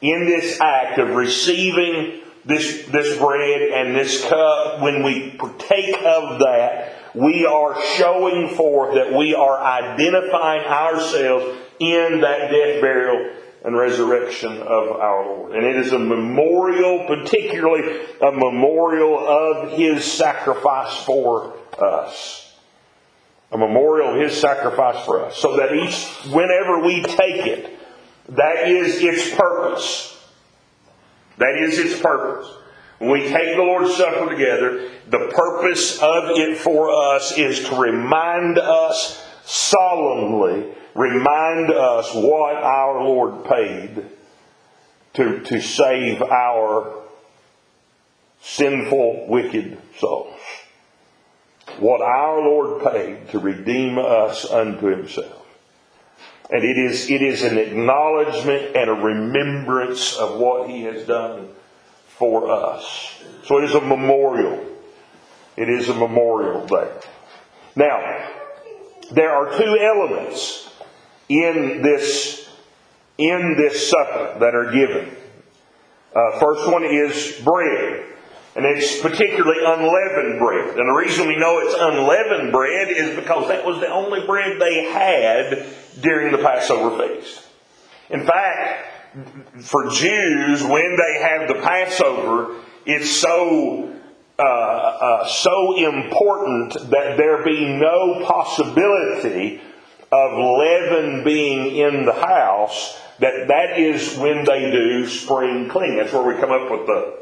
in 0.00 0.26
this 0.26 0.60
act 0.60 0.98
of 0.98 1.10
receiving 1.10 2.20
this, 2.44 2.86
this 2.86 3.18
bread 3.18 3.62
and 3.62 3.96
this 3.96 4.24
cup, 4.28 4.80
when 4.80 5.02
we 5.02 5.30
partake 5.32 5.96
of 6.04 6.38
that, 6.38 6.92
we 7.14 7.46
are 7.46 7.80
showing 7.96 8.54
forth 8.54 8.94
that 8.94 9.12
we 9.12 9.34
are 9.34 9.60
identifying 9.60 10.64
ourselves 10.64 11.58
in 11.92 12.20
that 12.20 12.50
death, 12.50 12.80
burial, 12.80 13.30
and 13.64 13.76
resurrection 13.76 14.58
of 14.58 14.88
our 14.90 15.24
Lord. 15.24 15.52
And 15.52 15.64
it 15.64 15.76
is 15.76 15.92
a 15.92 15.98
memorial, 15.98 17.06
particularly 17.06 18.06
a 18.20 18.30
memorial 18.30 19.18
of 19.18 19.72
His 19.72 20.04
sacrifice 20.04 21.02
for 21.04 21.56
us. 21.78 22.54
A 23.52 23.58
memorial 23.58 24.14
of 24.14 24.20
His 24.20 24.38
sacrifice 24.38 25.04
for 25.06 25.24
us. 25.24 25.38
So 25.38 25.56
that 25.56 25.74
each, 25.74 26.32
whenever 26.32 26.80
we 26.80 27.02
take 27.02 27.46
it, 27.46 27.78
that 28.30 28.68
is 28.68 29.02
its 29.02 29.34
purpose. 29.34 30.10
That 31.38 31.56
is 31.56 31.78
its 31.78 32.00
purpose. 32.00 32.48
When 32.98 33.10
we 33.10 33.28
take 33.28 33.56
the 33.56 33.62
Lord's 33.62 33.96
Supper 33.96 34.30
together, 34.30 34.90
the 35.08 35.30
purpose 35.34 35.98
of 36.00 36.30
it 36.30 36.58
for 36.58 36.90
us 36.90 37.36
is 37.36 37.68
to 37.68 37.76
remind 37.76 38.58
us 38.58 39.22
solemnly 39.44 40.72
remind 40.94 41.70
us 41.70 42.12
what 42.14 42.54
our 42.56 43.02
Lord 43.02 43.44
paid 43.44 44.04
to, 45.14 45.40
to 45.40 45.60
save 45.60 46.22
our 46.22 47.02
sinful, 48.40 49.26
wicked 49.28 49.78
souls. 49.98 50.40
What 51.78 52.00
our 52.02 52.40
Lord 52.40 52.84
paid 52.92 53.30
to 53.30 53.38
redeem 53.38 53.98
us 53.98 54.48
unto 54.50 54.86
Himself. 54.86 55.46
And 56.50 56.62
it 56.62 56.76
is, 56.76 57.10
it 57.10 57.22
is 57.22 57.42
an 57.42 57.58
acknowledgement 57.58 58.76
and 58.76 58.90
a 58.90 58.94
remembrance 58.94 60.16
of 60.16 60.38
what 60.38 60.68
He 60.68 60.82
has 60.82 61.06
done 61.06 61.48
for 62.06 62.50
us. 62.50 63.22
So 63.46 63.58
it 63.58 63.64
is 63.64 63.74
a 63.74 63.80
memorial. 63.80 64.64
It 65.56 65.68
is 65.68 65.88
a 65.88 65.94
memorial 65.94 66.66
there. 66.66 67.00
Now, 67.76 68.28
there 69.10 69.30
are 69.30 69.56
two 69.58 69.78
elements 69.78 70.63
in 71.28 71.82
this, 71.82 72.48
in 73.18 73.56
this 73.56 73.90
supper 73.90 74.36
that 74.40 74.54
are 74.54 74.72
given. 74.72 75.14
Uh, 76.14 76.38
first 76.38 76.70
one 76.70 76.84
is 76.84 77.40
bread. 77.44 78.04
And 78.56 78.64
it's 78.64 79.00
particularly 79.00 79.58
unleavened 79.66 80.38
bread. 80.38 80.78
And 80.78 80.88
the 80.88 80.94
reason 80.96 81.26
we 81.26 81.36
know 81.36 81.58
it's 81.58 81.74
unleavened 81.74 82.52
bread 82.52 82.88
is 82.88 83.16
because 83.16 83.48
that 83.48 83.64
was 83.64 83.80
the 83.80 83.88
only 83.88 84.24
bread 84.26 84.60
they 84.60 84.84
had 84.84 85.66
during 86.00 86.30
the 86.30 86.38
Passover 86.38 86.96
feast. 86.96 87.42
In 88.10 88.24
fact, 88.24 88.94
for 89.62 89.90
Jews, 89.90 90.62
when 90.62 90.96
they 90.96 91.20
have 91.20 91.48
the 91.48 91.54
Passover, 91.54 92.60
it's 92.86 93.10
so 93.10 93.92
uh, 94.36 94.42
uh, 94.42 95.28
so 95.28 95.76
important 95.76 96.72
that 96.90 97.16
there 97.16 97.44
be 97.44 97.66
no 97.66 98.24
possibility 98.26 99.60
of 100.14 100.38
leaven 100.38 101.24
being 101.24 101.76
in 101.76 102.04
the 102.04 102.12
house, 102.12 103.00
that 103.18 103.48
that 103.48 103.78
is 103.78 104.16
when 104.16 104.44
they 104.44 104.70
do 104.70 105.08
spring 105.08 105.68
cleaning. 105.68 105.98
That's 105.98 106.12
where 106.12 106.22
we 106.22 106.40
come 106.40 106.52
up 106.52 106.70
with 106.70 106.86
the, 106.86 107.18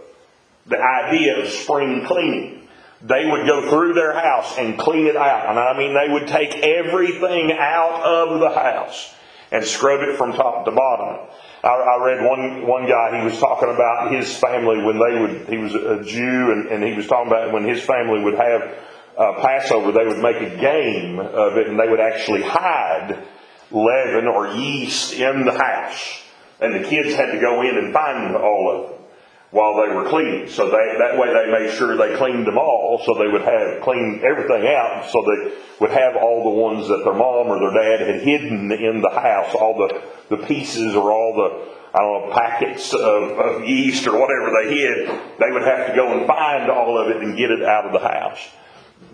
the 0.66 0.78
idea 0.78 1.42
of 1.42 1.48
spring 1.48 2.04
cleaning. 2.06 2.68
They 3.00 3.26
would 3.26 3.46
go 3.46 3.68
through 3.68 3.94
their 3.94 4.12
house 4.12 4.58
and 4.58 4.78
clean 4.78 5.06
it 5.06 5.16
out. 5.16 5.50
And 5.50 5.58
I 5.58 5.76
mean, 5.76 5.94
they 5.94 6.12
would 6.12 6.28
take 6.28 6.54
everything 6.54 7.52
out 7.52 8.02
of 8.04 8.40
the 8.40 8.50
house 8.50 9.14
and 9.50 9.64
scrub 9.64 10.02
it 10.02 10.16
from 10.16 10.32
top 10.32 10.64
to 10.66 10.70
bottom. 10.70 11.28
I, 11.64 11.98
read 12.00 12.28
one 12.28 12.66
one 12.66 12.86
guy. 12.88 13.18
He 13.20 13.24
was 13.24 13.38
talking 13.38 13.70
about 13.70 14.12
his 14.12 14.36
family 14.36 14.82
when 14.82 14.98
they 14.98 15.20
would. 15.20 15.48
He 15.48 15.58
was 15.58 15.74
a 15.74 16.02
Jew, 16.02 16.52
and, 16.52 16.66
and 16.66 16.82
he 16.82 16.94
was 16.94 17.06
talking 17.06 17.28
about 17.28 17.52
when 17.52 17.64
his 17.64 17.82
family 17.82 18.22
would 18.22 18.34
have 18.34 18.74
uh, 19.16 19.40
Passover, 19.42 19.92
they 19.92 20.06
would 20.06 20.22
make 20.22 20.36
a 20.36 20.56
game 20.56 21.18
of 21.18 21.56
it 21.56 21.68
and 21.68 21.78
they 21.78 21.88
would 21.88 22.00
actually 22.00 22.42
hide 22.42 23.26
leaven 23.70 24.26
or 24.26 24.48
yeast 24.54 25.12
in 25.14 25.44
the 25.44 25.52
house. 25.52 26.20
And 26.60 26.74
the 26.74 26.88
kids 26.88 27.14
had 27.14 27.32
to 27.32 27.40
go 27.40 27.62
in 27.62 27.76
and 27.76 27.92
find 27.92 28.36
all 28.36 28.70
of 28.70 28.90
them 28.90 28.98
while 29.50 29.74
they 29.74 29.94
were 29.94 30.08
cleaning. 30.08 30.48
So 30.48 30.66
they, 30.66 30.98
that 30.98 31.18
way 31.18 31.28
they 31.28 31.52
made 31.52 31.74
sure 31.76 31.96
they 31.96 32.16
cleaned 32.16 32.46
them 32.46 32.56
all 32.56 33.02
so 33.04 33.14
they 33.14 33.28
would 33.28 33.42
have 33.42 33.82
cleaned 33.82 34.22
everything 34.24 34.66
out 34.66 35.10
so 35.10 35.22
they 35.22 35.52
would 35.80 35.90
have 35.90 36.16
all 36.16 36.44
the 36.44 36.60
ones 36.60 36.88
that 36.88 37.02
their 37.04 37.14
mom 37.14 37.48
or 37.48 37.58
their 37.60 37.98
dad 37.98 38.06
had 38.06 38.22
hidden 38.22 38.72
in 38.72 39.02
the 39.02 39.10
house, 39.10 39.54
all 39.54 39.76
the, 39.76 40.36
the 40.36 40.46
pieces 40.46 40.94
or 40.94 41.12
all 41.12 41.34
the, 41.34 41.72
I 41.94 41.98
don't 41.98 42.28
know, 42.28 42.34
packets 42.34 42.94
of, 42.94 43.38
of 43.38 43.64
yeast 43.64 44.06
or 44.06 44.12
whatever 44.12 44.50
they 44.62 44.74
hid. 44.74 45.08
They 45.38 45.50
would 45.52 45.64
have 45.64 45.88
to 45.88 45.94
go 45.94 46.16
and 46.16 46.26
find 46.26 46.70
all 46.70 46.98
of 46.98 47.14
it 47.14 47.22
and 47.22 47.36
get 47.36 47.50
it 47.50 47.62
out 47.62 47.84
of 47.84 47.92
the 47.92 48.08
house 48.08 48.40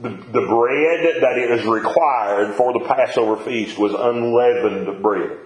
the, 0.03 0.11
the 0.11 0.46
bread 0.46 1.22
that 1.22 1.38
is 1.38 1.64
required 1.64 2.55
for 2.55 2.72
the 2.72 2.87
Passover 2.87 3.37
feast 3.42 3.79
was 3.79 3.92
unleavened 3.94 5.03
bread. 5.03 5.38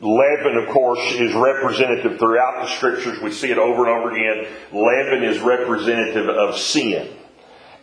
Leaven, 0.00 0.56
of 0.56 0.68
course, 0.68 1.00
is 1.14 1.34
representative 1.34 2.18
throughout 2.18 2.62
the 2.62 2.68
scriptures. 2.68 3.20
We 3.20 3.32
see 3.32 3.50
it 3.50 3.58
over 3.58 3.86
and 3.86 3.98
over 3.98 4.14
again. 4.14 4.46
Leaven 4.72 5.24
is 5.24 5.40
representative 5.40 6.28
of 6.28 6.56
sin 6.56 7.08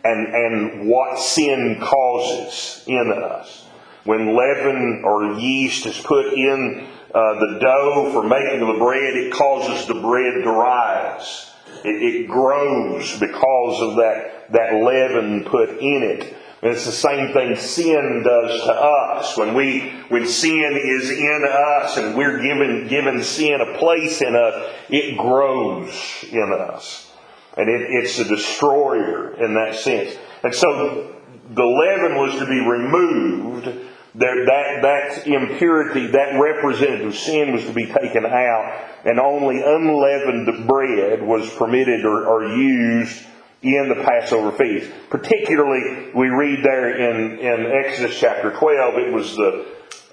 and, 0.02 0.34
and 0.34 0.88
what 0.88 1.18
sin 1.18 1.78
causes 1.80 2.84
in 2.86 3.12
us. 3.12 3.66
When 4.04 4.36
leaven 4.36 5.02
or 5.04 5.34
yeast 5.34 5.84
is 5.84 5.98
put 6.00 6.32
in 6.32 6.86
uh, 7.14 7.34
the 7.34 7.58
dough 7.60 8.10
for 8.12 8.22
making 8.22 8.60
the 8.60 8.78
bread, 8.78 9.14
it 9.14 9.32
causes 9.32 9.86
the 9.86 9.94
bread 9.94 10.44
to 10.44 10.50
rise. 10.50 11.50
It, 11.84 12.02
it 12.02 12.28
grows 12.28 13.18
because 13.18 13.82
of 13.82 13.96
that, 13.96 14.52
that 14.52 14.74
leaven 14.82 15.44
put 15.44 15.70
in 15.70 16.02
it. 16.02 16.36
And 16.62 16.72
it's 16.72 16.86
the 16.86 16.92
same 16.92 17.32
thing 17.32 17.54
sin 17.54 18.22
does 18.24 18.60
to 18.62 18.72
us. 18.72 19.36
When 19.36 19.54
we, 19.54 19.92
when 20.08 20.26
sin 20.26 20.80
is 20.82 21.10
in 21.10 21.44
us 21.48 21.96
and 21.96 22.16
we're 22.16 22.40
given, 22.40 22.88
given 22.88 23.22
sin 23.22 23.60
a 23.60 23.78
place 23.78 24.22
in 24.22 24.34
us, 24.34 24.74
it 24.88 25.16
grows 25.18 26.24
in 26.30 26.52
us. 26.52 27.12
And 27.56 27.68
it, 27.68 27.82
it's 27.90 28.18
a 28.18 28.24
destroyer 28.24 29.34
in 29.34 29.54
that 29.54 29.74
sense. 29.74 30.16
And 30.42 30.54
so 30.54 31.14
the 31.50 31.64
leaven 31.64 32.16
was 32.16 32.38
to 32.38 32.46
be 32.46 32.60
removed. 32.60 33.68
There, 34.18 34.46
that, 34.46 34.80
that 34.82 35.26
impurity, 35.26 36.06
that 36.06 36.40
representative 36.40 37.14
sin 37.14 37.52
was 37.52 37.66
to 37.66 37.72
be 37.72 37.84
taken 37.84 38.24
out, 38.24 38.84
and 39.04 39.20
only 39.20 39.60
unleavened 39.62 40.66
bread 40.66 41.22
was 41.22 41.50
permitted 41.56 42.06
or, 42.06 42.26
or 42.26 42.44
used 42.56 43.22
in 43.60 43.88
the 43.90 44.02
Passover 44.04 44.52
feast. 44.52 44.90
Particularly, 45.10 46.12
we 46.14 46.28
read 46.28 46.64
there 46.64 46.96
in, 46.96 47.38
in 47.40 47.66
Exodus 47.84 48.18
chapter 48.18 48.52
12, 48.52 48.94
it 48.94 49.12
was 49.12 49.36
the, 49.36 49.66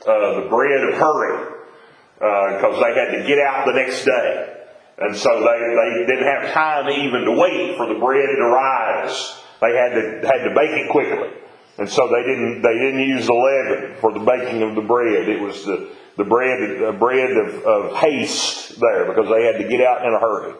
uh, 0.05 0.41
the 0.41 0.47
bread 0.49 0.83
of 0.83 0.95
hurry, 0.95 1.53
because 2.15 2.75
uh, 2.75 2.83
they 2.83 2.99
had 2.99 3.21
to 3.21 3.23
get 3.25 3.39
out 3.39 3.65
the 3.65 3.73
next 3.73 4.03
day. 4.03 4.53
And 4.97 5.15
so 5.15 5.29
they, 5.29 5.59
they 5.75 6.05
didn't 6.07 6.27
have 6.27 6.53
time 6.53 6.89
even 6.89 7.23
to 7.23 7.31
wait 7.31 7.77
for 7.77 7.87
the 7.87 7.99
bread 7.99 8.27
to 8.35 8.45
rise. 8.45 9.39
They 9.61 9.71
had 9.71 9.93
to, 9.95 10.27
had 10.27 10.43
to 10.43 10.53
bake 10.53 10.71
it 10.71 10.91
quickly. 10.91 11.42
And 11.77 11.89
so 11.89 12.07
they 12.07 12.21
didn't, 12.21 12.61
they 12.61 12.73
didn't 12.73 12.99
use 12.99 13.25
the 13.25 13.33
leaven 13.33 13.95
for 13.99 14.11
the 14.13 14.19
baking 14.19 14.61
of 14.61 14.75
the 14.75 14.81
bread. 14.81 15.27
It 15.27 15.41
was 15.41 15.65
the, 15.65 15.89
the 16.17 16.23
bread, 16.23 16.79
the 16.79 16.97
bread 16.97 17.31
of, 17.31 17.63
of 17.63 17.95
haste 17.95 18.79
there 18.79 19.05
because 19.05 19.27
they 19.29 19.45
had 19.45 19.57
to 19.57 19.67
get 19.67 19.81
out 19.81 20.05
in 20.05 20.13
a 20.13 20.19
hurry. 20.19 20.53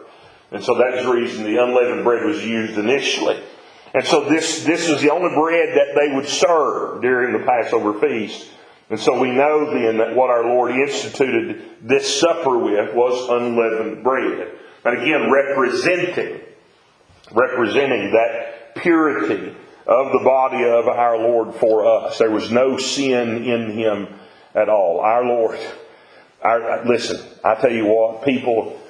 And 0.50 0.62
so 0.62 0.74
that's 0.74 1.04
the 1.04 1.12
reason 1.12 1.44
the 1.44 1.62
unleavened 1.62 2.04
bread 2.04 2.24
was 2.24 2.44
used 2.44 2.78
initially. 2.78 3.40
And 3.92 4.04
so 4.04 4.28
this, 4.28 4.64
this 4.64 4.88
is 4.88 5.00
the 5.00 5.12
only 5.12 5.34
bread 5.36 5.76
that 5.76 5.94
they 5.94 6.14
would 6.14 6.26
serve 6.26 7.00
during 7.00 7.32
the 7.32 7.46
Passover 7.46 7.98
feast. 8.00 8.50
And 8.90 8.98
so 8.98 9.18
we 9.18 9.30
know 9.30 9.72
then 9.72 9.98
that 9.98 10.16
what 10.16 10.30
our 10.30 10.44
Lord 10.44 10.72
instituted 10.72 11.62
this 11.80 12.20
supper 12.20 12.58
with 12.58 12.94
was 12.94 13.28
unleavened 13.28 14.02
bread. 14.02 14.50
And 14.84 14.98
again, 15.00 15.30
representing, 15.30 16.40
representing 17.32 18.12
that 18.12 18.74
purity 18.76 19.54
of 19.86 20.12
the 20.12 20.24
body 20.24 20.64
of 20.64 20.88
our 20.88 21.18
Lord 21.18 21.54
for 21.56 21.86
us. 21.86 22.18
There 22.18 22.30
was 22.30 22.50
no 22.50 22.78
sin 22.78 23.44
in 23.44 23.70
him 23.72 24.08
at 24.54 24.68
all. 24.68 25.00
Our 25.00 25.24
Lord, 25.24 25.58
our, 26.42 26.84
listen, 26.86 27.20
I 27.44 27.54
tell 27.56 27.72
you 27.72 27.86
what, 27.86 28.24
people 28.24 28.80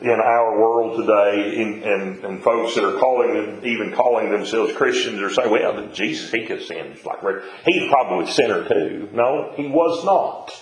in 0.00 0.10
our 0.10 0.60
world 0.60 0.98
today, 0.98 1.62
and, 1.62 1.82
and, 1.84 2.24
and 2.24 2.42
folks 2.42 2.74
that 2.74 2.84
are 2.84 2.98
calling 2.98 3.34
them, 3.34 3.60
even 3.64 3.92
calling 3.92 4.30
themselves 4.30 4.72
Christians, 4.74 5.20
are 5.20 5.30
saying, 5.30 5.50
"Well, 5.50 5.88
Jesus, 5.92 6.30
he 6.32 6.44
could 6.44 6.62
sin 6.62 6.98
like 7.04 7.20
he's 7.64 7.88
probably 7.88 8.28
a 8.28 8.32
sinner 8.32 8.68
too." 8.68 9.08
No, 9.12 9.52
he 9.54 9.68
was 9.68 10.04
not. 10.04 10.52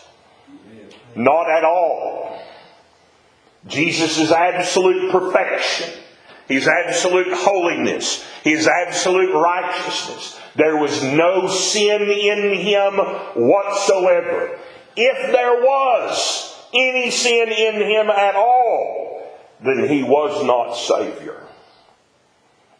Not 1.17 1.51
at 1.51 1.65
all. 1.65 2.41
Jesus 3.67 4.19
is 4.19 4.31
absolute 4.31 5.11
perfection. 5.11 6.00
His 6.51 6.67
absolute 6.67 7.33
holiness. 7.33 8.25
His 8.43 8.67
absolute 8.67 9.33
righteousness. 9.33 10.37
There 10.57 10.77
was 10.77 11.01
no 11.01 11.47
sin 11.47 12.03
in 12.03 12.55
him 12.59 12.95
whatsoever. 13.37 14.59
If 14.97 15.33
there 15.33 15.61
was 15.63 16.57
any 16.75 17.13
sin 17.13 17.51
in 17.51 17.75
him 17.77 18.11
at 18.11 18.35
all, 18.35 19.33
then 19.63 19.89
he 19.89 20.03
was 20.03 20.45
not 20.45 20.75
Savior. 20.75 21.41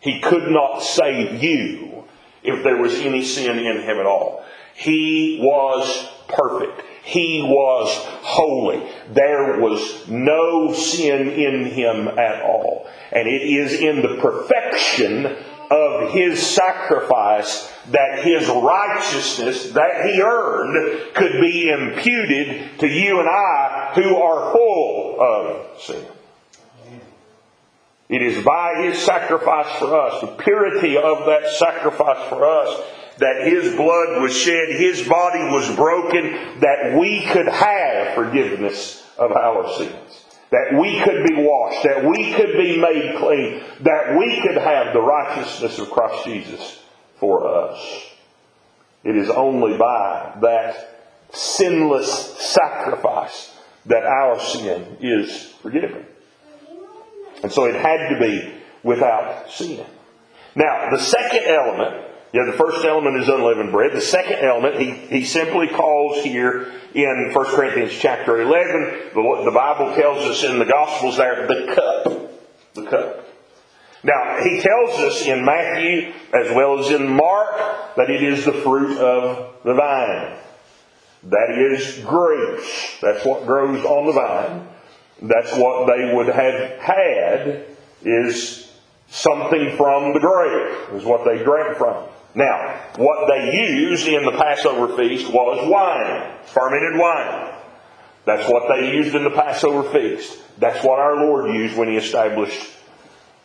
He 0.01 0.19
could 0.19 0.51
not 0.51 0.81
save 0.81 1.41
you 1.41 2.07
if 2.43 2.65
there 2.65 2.79
was 2.79 2.95
any 2.99 3.23
sin 3.23 3.57
in 3.57 3.83
him 3.83 3.99
at 4.01 4.07
all. 4.07 4.45
He 4.75 5.39
was 5.41 6.11
perfect. 6.27 6.83
He 7.11 7.43
was 7.43 7.89
holy. 8.23 8.89
There 9.13 9.59
was 9.59 10.09
no 10.09 10.73
sin 10.73 11.29
in 11.29 11.65
him 11.65 12.07
at 12.07 12.43
all. 12.43 12.89
And 13.11 13.27
it 13.27 13.43
is 13.43 13.81
in 13.81 14.01
the 14.01 14.21
perfection 14.21 15.27
of 15.73 16.13
his 16.13 16.41
sacrifice 16.41 17.73
that 17.91 18.23
his 18.23 18.49
righteousness 18.49 19.73
that 19.73 20.07
he 20.07 20.23
earned 20.23 21.15
could 21.15 21.41
be 21.41 21.69
imputed 21.71 22.79
to 22.79 22.87
you 22.87 23.19
and 23.19 23.29
I 23.29 23.93
who 23.97 24.15
are 24.17 24.53
full 24.53 25.21
of 25.21 25.81
sin. 25.81 26.07
It 28.09 28.23
is 28.23 28.45
by 28.45 28.83
His 28.83 28.99
sacrifice 28.99 29.79
for 29.79 29.97
us, 29.97 30.21
the 30.21 30.27
purity 30.43 30.97
of 30.97 31.27
that 31.27 31.49
sacrifice 31.57 32.29
for 32.29 32.45
us, 32.45 32.83
that 33.21 33.47
His 33.47 33.77
blood 33.77 34.23
was 34.23 34.37
shed, 34.37 34.71
His 34.71 35.07
body 35.07 35.45
was 35.45 35.75
broken, 35.77 36.61
that 36.61 36.99
we 36.99 37.25
could 37.27 37.47
have 37.47 38.15
forgiveness 38.15 39.07
of 39.19 39.33
our 39.33 39.73
sins. 39.77 40.25
That 40.51 40.77
we 40.81 41.01
could 41.05 41.25
be 41.29 41.35
washed, 41.37 41.85
that 41.85 42.05
we 42.05 42.33
could 42.35 42.55
be 42.55 42.77
made 42.77 43.17
clean, 43.19 43.63
that 43.83 44.19
we 44.19 44.41
could 44.43 44.57
have 44.57 44.93
the 44.93 45.01
righteousness 45.01 45.79
of 45.79 45.91
Christ 45.91 46.25
Jesus 46.25 46.83
for 47.19 47.47
us. 47.47 48.07
It 49.05 49.17
is 49.17 49.31
only 49.31 49.79
by 49.79 50.39
that 50.41 51.01
sinless 51.33 52.37
sacrifice 52.39 53.57
that 53.87 54.05
our 54.05 54.41
sin 54.41 54.97
is 55.01 55.47
forgiven. 55.63 56.05
And 57.43 57.53
so 57.53 57.67
it 57.67 57.77
had 57.77 58.09
to 58.09 58.19
be 58.19 58.53
without 58.83 59.51
sin. 59.51 59.87
Now, 60.55 60.91
the 60.91 60.99
second 60.99 61.45
element, 61.47 62.10
yeah, 62.33 62.45
the 62.45 62.53
first 62.53 62.85
element 62.85 63.17
is 63.17 63.29
unleavened 63.29 63.73
bread. 63.73 63.93
The 63.93 64.01
second 64.01 64.45
element, 64.45 64.77
he, 64.77 64.93
he 64.93 65.25
simply 65.25 65.67
calls 65.67 66.23
here 66.23 66.73
in 66.95 67.31
1 67.33 67.47
Corinthians 67.47 67.93
chapter 67.93 68.41
11, 68.41 69.11
the, 69.15 69.43
the 69.45 69.51
Bible 69.51 69.95
tells 69.95 70.19
us 70.19 70.45
in 70.45 70.59
the 70.59 70.65
Gospels 70.65 71.17
there, 71.17 71.47
the 71.49 71.75
cup. 71.75 72.75
The 72.75 72.87
cup. 72.87 73.27
Now, 74.05 74.43
he 74.43 74.61
tells 74.61 74.99
us 75.01 75.27
in 75.27 75.45
Matthew 75.45 76.13
as 76.33 76.55
well 76.55 76.79
as 76.79 76.91
in 76.91 77.09
Mark 77.09 77.97
that 77.97 78.09
it 78.09 78.23
is 78.23 78.45
the 78.45 78.53
fruit 78.53 78.99
of 78.99 79.63
the 79.65 79.75
vine. 79.75 80.37
That 81.25 81.51
is 81.59 81.99
grapes. 82.05 82.99
That's 83.03 83.25
what 83.27 83.45
grows 83.45 83.85
on 83.85 84.07
the 84.07 84.13
vine. 84.13 84.69
That's 85.21 85.53
what 85.55 85.87
they 85.87 86.15
would 86.15 86.29
have 86.29 86.81
had 86.81 87.67
is 88.03 88.73
something 89.09 89.77
from 89.77 90.15
the 90.15 90.21
grape, 90.21 90.95
is 90.95 91.05
what 91.05 91.25
they 91.25 91.43
drank 91.43 91.77
from. 91.77 92.09
Now, 92.35 92.79
what 92.97 93.29
they 93.29 93.57
used 93.57 94.07
in 94.07 94.25
the 94.25 94.33
Passover 94.33 94.97
feast 94.97 95.33
was 95.33 95.69
wine, 95.69 96.33
fermented 96.47 96.99
wine. 96.99 97.55
That's 98.25 98.49
what 98.49 98.69
they 98.69 98.93
used 98.93 99.15
in 99.15 99.25
the 99.25 99.31
Passover 99.31 99.91
feast. 99.91 100.39
That's 100.59 100.85
what 100.85 101.01
our 101.01 101.17
Lord 101.17 101.53
used 101.55 101.77
when 101.77 101.89
He 101.89 101.97
established 101.97 102.61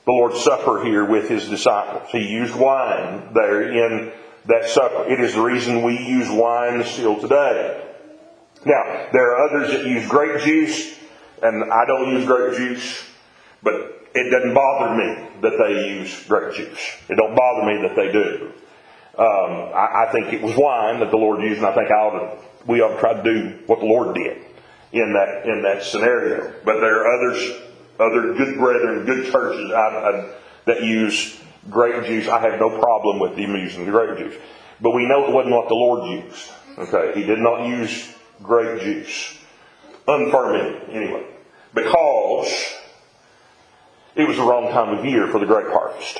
the 0.05 0.11
Lord's 0.11 0.41
Supper 0.41 0.83
here 0.83 1.05
with 1.05 1.29
His 1.29 1.49
disciples. 1.49 2.09
He 2.11 2.27
used 2.27 2.55
wine 2.55 3.29
there 3.33 3.71
in 3.71 4.11
that 4.45 4.69
supper. 4.69 5.11
It 5.11 5.19
is 5.19 5.33
the 5.33 5.41
reason 5.41 5.81
we 5.81 5.97
use 5.97 6.29
wine 6.29 6.83
still 6.83 7.19
today. 7.19 7.83
Now, 8.65 9.07
there 9.11 9.31
are 9.31 9.47
others 9.47 9.71
that 9.71 9.85
use 9.85 10.07
grape 10.07 10.41
juice 10.41 10.95
and 11.41 11.71
I 11.71 11.85
don't 11.85 12.11
use 12.11 12.25
grape 12.25 12.57
juice, 12.57 13.03
but 13.63 13.73
it 14.13 14.31
doesn't 14.31 14.53
bother 14.53 14.95
me 14.95 15.27
that 15.41 15.57
they 15.57 15.89
use 15.89 16.23
grape 16.27 16.53
juice. 16.55 16.97
It 17.09 17.15
don't 17.15 17.35
bother 17.35 17.65
me 17.65 17.87
that 17.87 17.95
they 17.95 18.11
do. 18.11 18.53
Um, 19.17 19.71
I, 19.73 20.07
I, 20.07 20.11
think 20.11 20.33
it 20.33 20.41
was 20.41 20.57
wine 20.57 20.99
that 20.99 21.09
the 21.09 21.17
Lord 21.17 21.41
used, 21.41 21.59
and 21.59 21.67
I 21.67 21.73
think 21.73 21.89
I 21.89 21.93
ought 21.93 22.19
to, 22.19 22.37
we 22.67 22.81
ought 22.81 22.95
to 22.95 22.99
try 22.99 23.13
to 23.13 23.23
do 23.23 23.59
what 23.65 23.79
the 23.79 23.85
Lord 23.85 24.13
did 24.13 24.43
in 24.91 25.13
that 25.13 25.45
in 25.45 25.61
that 25.61 25.83
scenario. 25.83 26.53
But 26.65 26.81
there 26.81 26.99
are 26.99 27.15
others, 27.15 27.61
other 27.97 28.33
good 28.33 28.57
brethren, 28.57 29.05
good 29.05 29.31
churches 29.31 29.71
I, 29.71 29.77
I, 29.77 30.35
that 30.65 30.83
use 30.83 31.39
grape 31.69 32.03
juice. 32.05 32.27
I 32.27 32.39
have 32.39 32.59
no 32.59 32.77
problem 32.77 33.19
with 33.19 33.37
them 33.37 33.55
using 33.55 33.85
the 33.85 33.91
grape 33.91 34.17
juice, 34.17 34.35
but 34.81 34.91
we 34.91 35.07
know 35.07 35.25
it 35.27 35.31
wasn't 35.31 35.55
what 35.55 35.69
the 35.69 35.75
Lord 35.75 36.09
used. 36.09 36.51
Okay, 36.77 37.17
He 37.17 37.25
did 37.25 37.39
not 37.39 37.65
use 37.67 38.13
grape 38.43 38.81
juice 38.81 39.37
unfermented 40.09 40.89
anyway, 40.89 41.25
because 41.73 42.53
it 44.15 44.27
was 44.27 44.35
the 44.35 44.43
wrong 44.43 44.71
time 44.73 44.97
of 44.97 45.05
year 45.05 45.27
for 45.27 45.39
the 45.39 45.45
grape 45.45 45.67
harvest. 45.69 46.19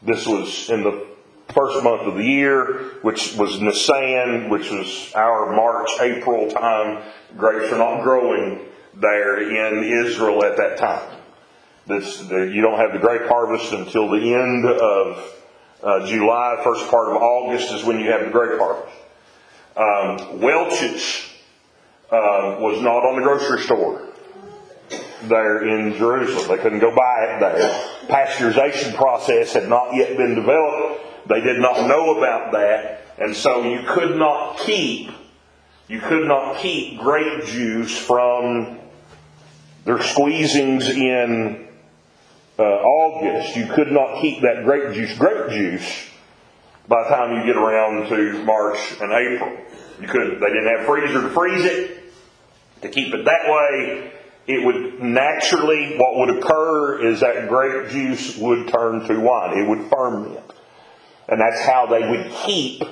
This 0.00 0.26
was 0.26 0.70
in 0.70 0.82
the 0.82 1.11
first 1.50 1.82
month 1.82 2.02
of 2.02 2.14
the 2.14 2.24
year, 2.24 2.64
which 3.02 3.34
was 3.36 3.60
Nisan, 3.60 4.48
which 4.48 4.70
was 4.70 5.12
our 5.14 5.54
March, 5.54 5.90
April 6.00 6.50
time. 6.50 7.02
Grapes 7.36 7.72
are 7.72 7.78
not 7.78 8.02
growing 8.02 8.60
there 8.94 9.40
in 9.40 9.84
Israel 10.06 10.44
at 10.44 10.56
that 10.56 10.78
time. 10.78 11.18
This, 11.86 12.18
the, 12.18 12.44
you 12.44 12.60
don't 12.60 12.78
have 12.78 12.92
the 12.92 12.98
grape 12.98 13.26
harvest 13.26 13.72
until 13.72 14.10
the 14.10 14.34
end 14.34 14.66
of 14.66 15.32
uh, 15.82 16.06
July, 16.06 16.60
first 16.62 16.88
part 16.90 17.08
of 17.08 17.16
August 17.16 17.72
is 17.72 17.84
when 17.84 17.98
you 17.98 18.10
have 18.10 18.24
the 18.26 18.30
grape 18.30 18.58
harvest. 18.58 18.96
Um, 19.76 20.40
Welch's 20.40 21.28
uh, 22.10 22.56
was 22.60 22.80
not 22.82 23.04
on 23.04 23.16
the 23.16 23.22
grocery 23.22 23.62
store 23.62 24.06
there 25.22 25.66
in 25.66 25.94
Jerusalem. 25.94 26.48
They 26.48 26.62
couldn't 26.62 26.80
go 26.80 26.94
buy 26.94 27.24
it 27.24 27.40
there. 27.40 27.70
Pasteurization 28.08 28.94
process 28.94 29.54
had 29.54 29.68
not 29.68 29.94
yet 29.94 30.16
been 30.16 30.34
developed. 30.34 30.91
They 31.28 31.40
did 31.40 31.60
not 31.60 31.86
know 31.86 32.18
about 32.18 32.52
that. 32.52 33.00
And 33.18 33.36
so 33.36 33.64
you 33.64 33.80
could 33.86 34.16
not 34.16 34.58
keep, 34.58 35.10
you 35.88 36.00
could 36.00 36.26
not 36.26 36.58
keep 36.58 36.98
grape 36.98 37.44
juice 37.44 37.96
from 37.96 38.78
their 39.84 39.98
squeezings 39.98 40.88
in 40.88 41.68
uh, 42.58 42.62
August. 42.62 43.56
You 43.56 43.66
could 43.66 43.92
not 43.92 44.20
keep 44.20 44.42
that 44.42 44.64
grape 44.64 44.94
juice, 44.94 45.16
grape 45.16 45.50
juice, 45.50 46.08
by 46.88 47.04
the 47.04 47.08
time 47.10 47.36
you 47.36 47.46
get 47.46 47.56
around 47.56 48.08
to 48.08 48.44
March 48.44 48.78
and 49.00 49.12
April. 49.12 49.56
You 50.00 50.08
could, 50.08 50.40
they 50.40 50.46
didn't 50.46 50.76
have 50.76 50.86
freezer 50.86 51.22
to 51.22 51.28
freeze 51.30 51.64
it. 51.64 51.98
To 52.82 52.88
keep 52.88 53.14
it 53.14 53.24
that 53.24 53.44
way, 53.46 54.12
it 54.48 54.64
would 54.64 55.00
naturally, 55.00 55.96
what 55.96 56.16
would 56.16 56.38
occur 56.38 57.06
is 57.06 57.20
that 57.20 57.48
grape 57.48 57.90
juice 57.90 58.36
would 58.36 58.68
turn 58.68 59.06
to 59.06 59.20
wine. 59.20 59.58
It 59.58 59.68
would 59.68 59.88
ferment. 59.88 60.40
And 61.32 61.40
that's 61.40 61.62
how 61.62 61.86
they 61.86 62.06
would 62.06 62.30
keep, 62.44 62.82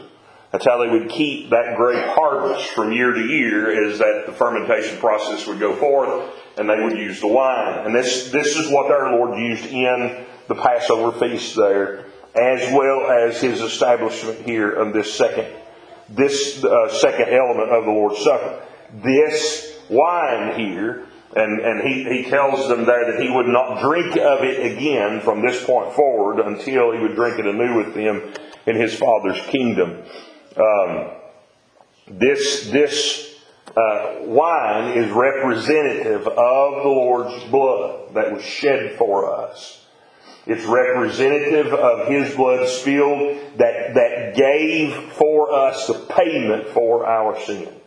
that's 0.50 0.64
how 0.64 0.78
they 0.78 0.88
would 0.88 1.10
keep 1.10 1.50
that 1.50 1.76
grape 1.76 2.06
harvest 2.06 2.70
from 2.70 2.90
year 2.90 3.12
to 3.12 3.20
year 3.20 3.90
is 3.90 3.98
that 3.98 4.22
the 4.24 4.32
fermentation 4.32 4.96
process 4.96 5.46
would 5.46 5.60
go 5.60 5.76
forth 5.76 6.32
and 6.56 6.66
they 6.66 6.82
would 6.82 6.96
use 6.96 7.20
the 7.20 7.26
wine. 7.26 7.84
And 7.84 7.94
this, 7.94 8.30
this 8.30 8.56
is 8.56 8.72
what 8.72 8.90
our 8.90 9.14
Lord 9.14 9.38
used 9.38 9.66
in 9.66 10.24
the 10.48 10.54
Passover 10.54 11.12
feast 11.20 11.54
there, 11.54 12.06
as 12.34 12.72
well 12.72 13.10
as 13.10 13.42
his 13.42 13.60
establishment 13.60 14.40
here 14.40 14.72
of 14.72 14.94
this 14.94 15.12
second, 15.12 15.54
this 16.08 16.64
uh, 16.64 16.88
second 16.88 17.28
element 17.28 17.68
of 17.68 17.84
the 17.84 17.90
Lord's 17.90 18.24
Supper. 18.24 18.64
This 19.04 19.78
wine 19.90 20.58
here 20.58 21.04
and, 21.34 21.60
and 21.60 21.88
he, 21.88 22.04
he 22.04 22.30
tells 22.30 22.68
them 22.68 22.84
there 22.84 23.12
that 23.12 23.22
he 23.22 23.30
would 23.30 23.46
not 23.46 23.80
drink 23.80 24.16
of 24.16 24.42
it 24.42 24.72
again 24.72 25.20
from 25.20 25.46
this 25.46 25.64
point 25.64 25.92
forward 25.94 26.40
until 26.40 26.92
he 26.92 26.98
would 26.98 27.14
drink 27.14 27.38
it 27.38 27.46
anew 27.46 27.76
with 27.76 27.94
them 27.94 28.32
in 28.66 28.76
his 28.76 28.94
Father's 28.96 29.40
kingdom. 29.46 30.02
Um, 30.56 31.10
this 32.08 32.68
this 32.70 33.30
uh, 33.76 34.16
wine 34.22 34.98
is 34.98 35.10
representative 35.12 36.26
of 36.26 36.82
the 36.82 36.88
Lord's 36.88 37.44
blood 37.44 38.14
that 38.14 38.32
was 38.32 38.42
shed 38.42 38.96
for 38.98 39.32
us. 39.32 39.86
It's 40.46 40.64
representative 40.64 41.72
of 41.72 42.08
His 42.08 42.34
blood 42.34 42.66
spilled 42.68 43.38
that, 43.58 43.94
that 43.94 44.34
gave 44.34 45.12
for 45.12 45.52
us 45.52 45.86
the 45.86 45.94
payment 45.94 46.68
for 46.68 47.06
our 47.06 47.38
sin. 47.40 47.79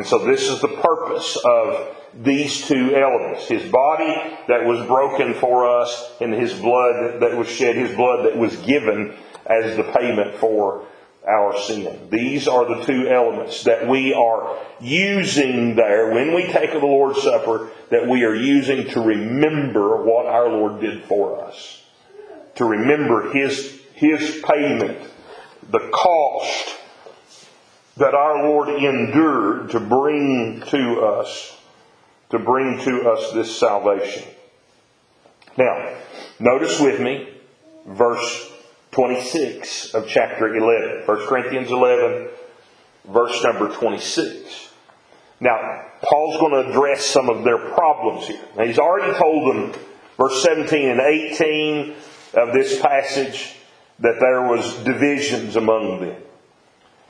And 0.00 0.08
so 0.08 0.16
this 0.24 0.48
is 0.48 0.62
the 0.62 0.68
purpose 0.68 1.36
of 1.44 1.94
these 2.14 2.66
two 2.66 2.96
elements. 2.96 3.46
His 3.48 3.70
body 3.70 4.14
that 4.48 4.64
was 4.64 4.86
broken 4.86 5.34
for 5.34 5.68
us 5.78 6.12
and 6.22 6.32
his 6.32 6.54
blood 6.54 7.20
that 7.20 7.36
was 7.36 7.50
shed, 7.50 7.76
his 7.76 7.94
blood 7.94 8.24
that 8.24 8.34
was 8.34 8.56
given 8.56 9.14
as 9.44 9.76
the 9.76 9.82
payment 9.82 10.36
for 10.36 10.86
our 11.28 11.54
sin. 11.60 12.08
These 12.10 12.48
are 12.48 12.64
the 12.64 12.82
two 12.86 13.08
elements 13.08 13.64
that 13.64 13.86
we 13.86 14.14
are 14.14 14.56
using 14.80 15.76
there 15.76 16.14
when 16.14 16.34
we 16.34 16.44
take 16.44 16.70
of 16.70 16.80
the 16.80 16.86
Lord's 16.86 17.20
Supper, 17.20 17.68
that 17.90 18.08
we 18.08 18.24
are 18.24 18.34
using 18.34 18.88
to 18.92 19.02
remember 19.02 20.02
what 20.02 20.24
our 20.24 20.48
Lord 20.48 20.80
did 20.80 21.04
for 21.04 21.44
us. 21.44 21.84
To 22.54 22.64
remember 22.64 23.34
his, 23.34 23.82
his 23.92 24.42
payment, 24.50 24.96
the 25.70 25.90
cost 25.92 26.79
that 28.00 28.14
our 28.14 28.48
Lord 28.48 28.70
endured 28.70 29.70
to 29.70 29.80
bring 29.80 30.62
to 30.68 31.00
us 31.02 31.56
to 32.30 32.38
bring 32.38 32.78
to 32.80 33.10
us 33.10 33.32
this 33.32 33.58
salvation. 33.58 34.22
Now, 35.58 35.96
notice 36.38 36.80
with 36.80 37.00
me 37.00 37.28
verse 37.86 38.50
26 38.92 39.94
of 39.94 40.08
chapter 40.08 40.56
11. 40.56 41.02
1 41.06 41.26
Corinthians 41.26 41.70
11, 41.70 42.28
verse 43.08 43.44
number 43.44 43.68
26. 43.68 44.70
Now, 45.40 45.86
Paul's 46.02 46.38
going 46.38 46.52
to 46.52 46.70
address 46.70 47.04
some 47.04 47.28
of 47.28 47.44
their 47.44 47.58
problems 47.58 48.26
here. 48.28 48.40
Now, 48.56 48.64
he's 48.64 48.78
already 48.78 49.16
told 49.18 49.54
them, 49.54 49.80
verse 50.16 50.42
17 50.42 50.88
and 50.88 51.00
18 51.00 51.94
of 52.34 52.54
this 52.54 52.80
passage, 52.80 53.56
that 53.98 54.20
there 54.20 54.42
was 54.42 54.72
divisions 54.84 55.56
among 55.56 56.00
them. 56.00 56.22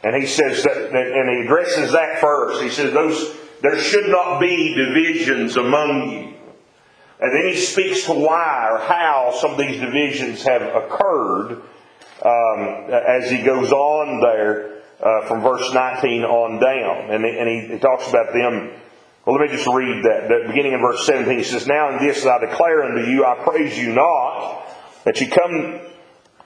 And 0.03 0.17
he 0.17 0.27
says 0.27 0.63
that, 0.63 0.77
and 0.77 1.31
he 1.31 1.45
addresses 1.45 1.93
that 1.93 2.21
first. 2.21 2.63
He 2.63 2.71
says, 2.71 2.93
those 2.93 3.37
there 3.63 3.79
should 3.79 4.09
not 4.09 4.41
be 4.41 4.75
divisions 4.75 5.57
among 5.57 6.11
you. 6.11 6.35
And 7.21 7.35
then 7.35 7.53
he 7.53 7.57
speaks 7.57 8.07
to 8.07 8.15
why 8.15 8.69
or 8.71 8.79
how 8.79 9.37
some 9.39 9.53
of 9.53 9.59
these 9.59 9.79
divisions 9.79 10.43
have 10.45 10.63
occurred 10.63 11.63
um, 12.25 12.91
as 12.91 13.31
he 13.31 13.43
goes 13.43 13.71
on 13.73 14.21
there 14.21 14.81
uh, 15.01 15.27
from 15.27 15.43
verse 15.43 15.71
19 15.73 16.25
on 16.25 16.61
down. 16.61 17.11
And, 17.11 17.25
and 17.25 17.49
he, 17.49 17.75
he, 17.75 17.79
talks 17.79 18.09
about 18.09 18.33
them. 18.33 18.71
Well, 19.27 19.37
let 19.37 19.51
me 19.51 19.55
just 19.55 19.67
read 19.67 20.05
that. 20.05 20.29
The 20.29 20.45
beginning 20.49 20.73
in 20.73 20.81
verse 20.81 21.05
17, 21.05 21.37
he 21.37 21.45
says, 21.45 21.67
Now 21.67 21.91
in 21.91 22.07
this 22.07 22.25
I 22.25 22.39
declare 22.39 22.85
unto 22.85 23.11
you, 23.11 23.27
I 23.27 23.43
praise 23.45 23.79
you 23.79 23.93
not, 23.93 24.67
that 25.05 25.21
you 25.21 25.29
come, 25.29 25.81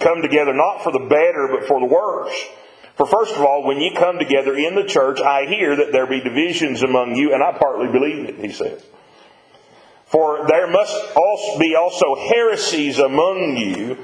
come 0.00 0.22
together 0.22 0.52
not 0.52 0.82
for 0.82 0.90
the 0.90 1.06
better, 1.08 1.48
but 1.52 1.68
for 1.68 1.78
the 1.78 1.86
worse. 1.86 2.34
For 2.96 3.06
first 3.06 3.34
of 3.34 3.42
all, 3.42 3.64
when 3.66 3.80
you 3.80 3.92
come 3.96 4.18
together 4.18 4.56
in 4.56 4.74
the 4.76 4.84
church, 4.84 5.20
I 5.20 5.46
hear 5.46 5.74
that 5.76 5.90
there 5.90 6.06
be 6.06 6.20
divisions 6.20 6.82
among 6.82 7.16
you, 7.16 7.34
and 7.34 7.42
I 7.42 7.56
partly 7.58 7.88
believe 7.88 8.28
it, 8.28 8.38
he 8.38 8.52
says. 8.52 8.84
For 10.06 10.46
there 10.46 10.68
must 10.68 10.94
also 11.16 11.58
be 11.58 11.74
also 11.74 12.14
heresies 12.14 13.00
among 13.00 13.56
you, 13.56 13.98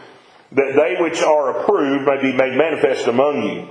that 0.52 0.74
they 0.74 1.00
which 1.00 1.22
are 1.22 1.60
approved 1.60 2.04
may 2.04 2.20
be 2.20 2.36
made 2.36 2.56
manifest 2.56 3.06
among 3.06 3.44
you. 3.44 3.68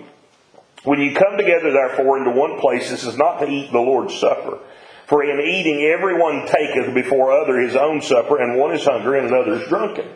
When 0.84 1.01
you 1.01 1.13
come 1.13 1.36
together, 1.36 1.73
therefore, 1.73 2.19
into 2.19 2.32
one 2.32 2.58
place, 2.60 2.89
this 2.89 3.03
is 3.03 3.17
not 3.17 3.39
to 3.39 3.49
eat 3.49 3.73
the 3.73 3.79
Lord's 3.79 4.17
Supper. 4.17 4.60
For 5.08 5.23
in 5.23 5.41
eating, 5.41 5.82
everyone 5.82 6.45
taketh 6.45 6.93
before 6.93 7.34
other 7.34 7.60
his 7.60 7.75
own 7.75 8.01
supper, 8.01 8.39
and 8.39 8.58
one 8.58 8.73
is 8.73 8.86
hungry 8.86 9.19
and 9.19 9.27
another 9.27 9.55
is 9.55 9.67
drunken. 9.67 10.08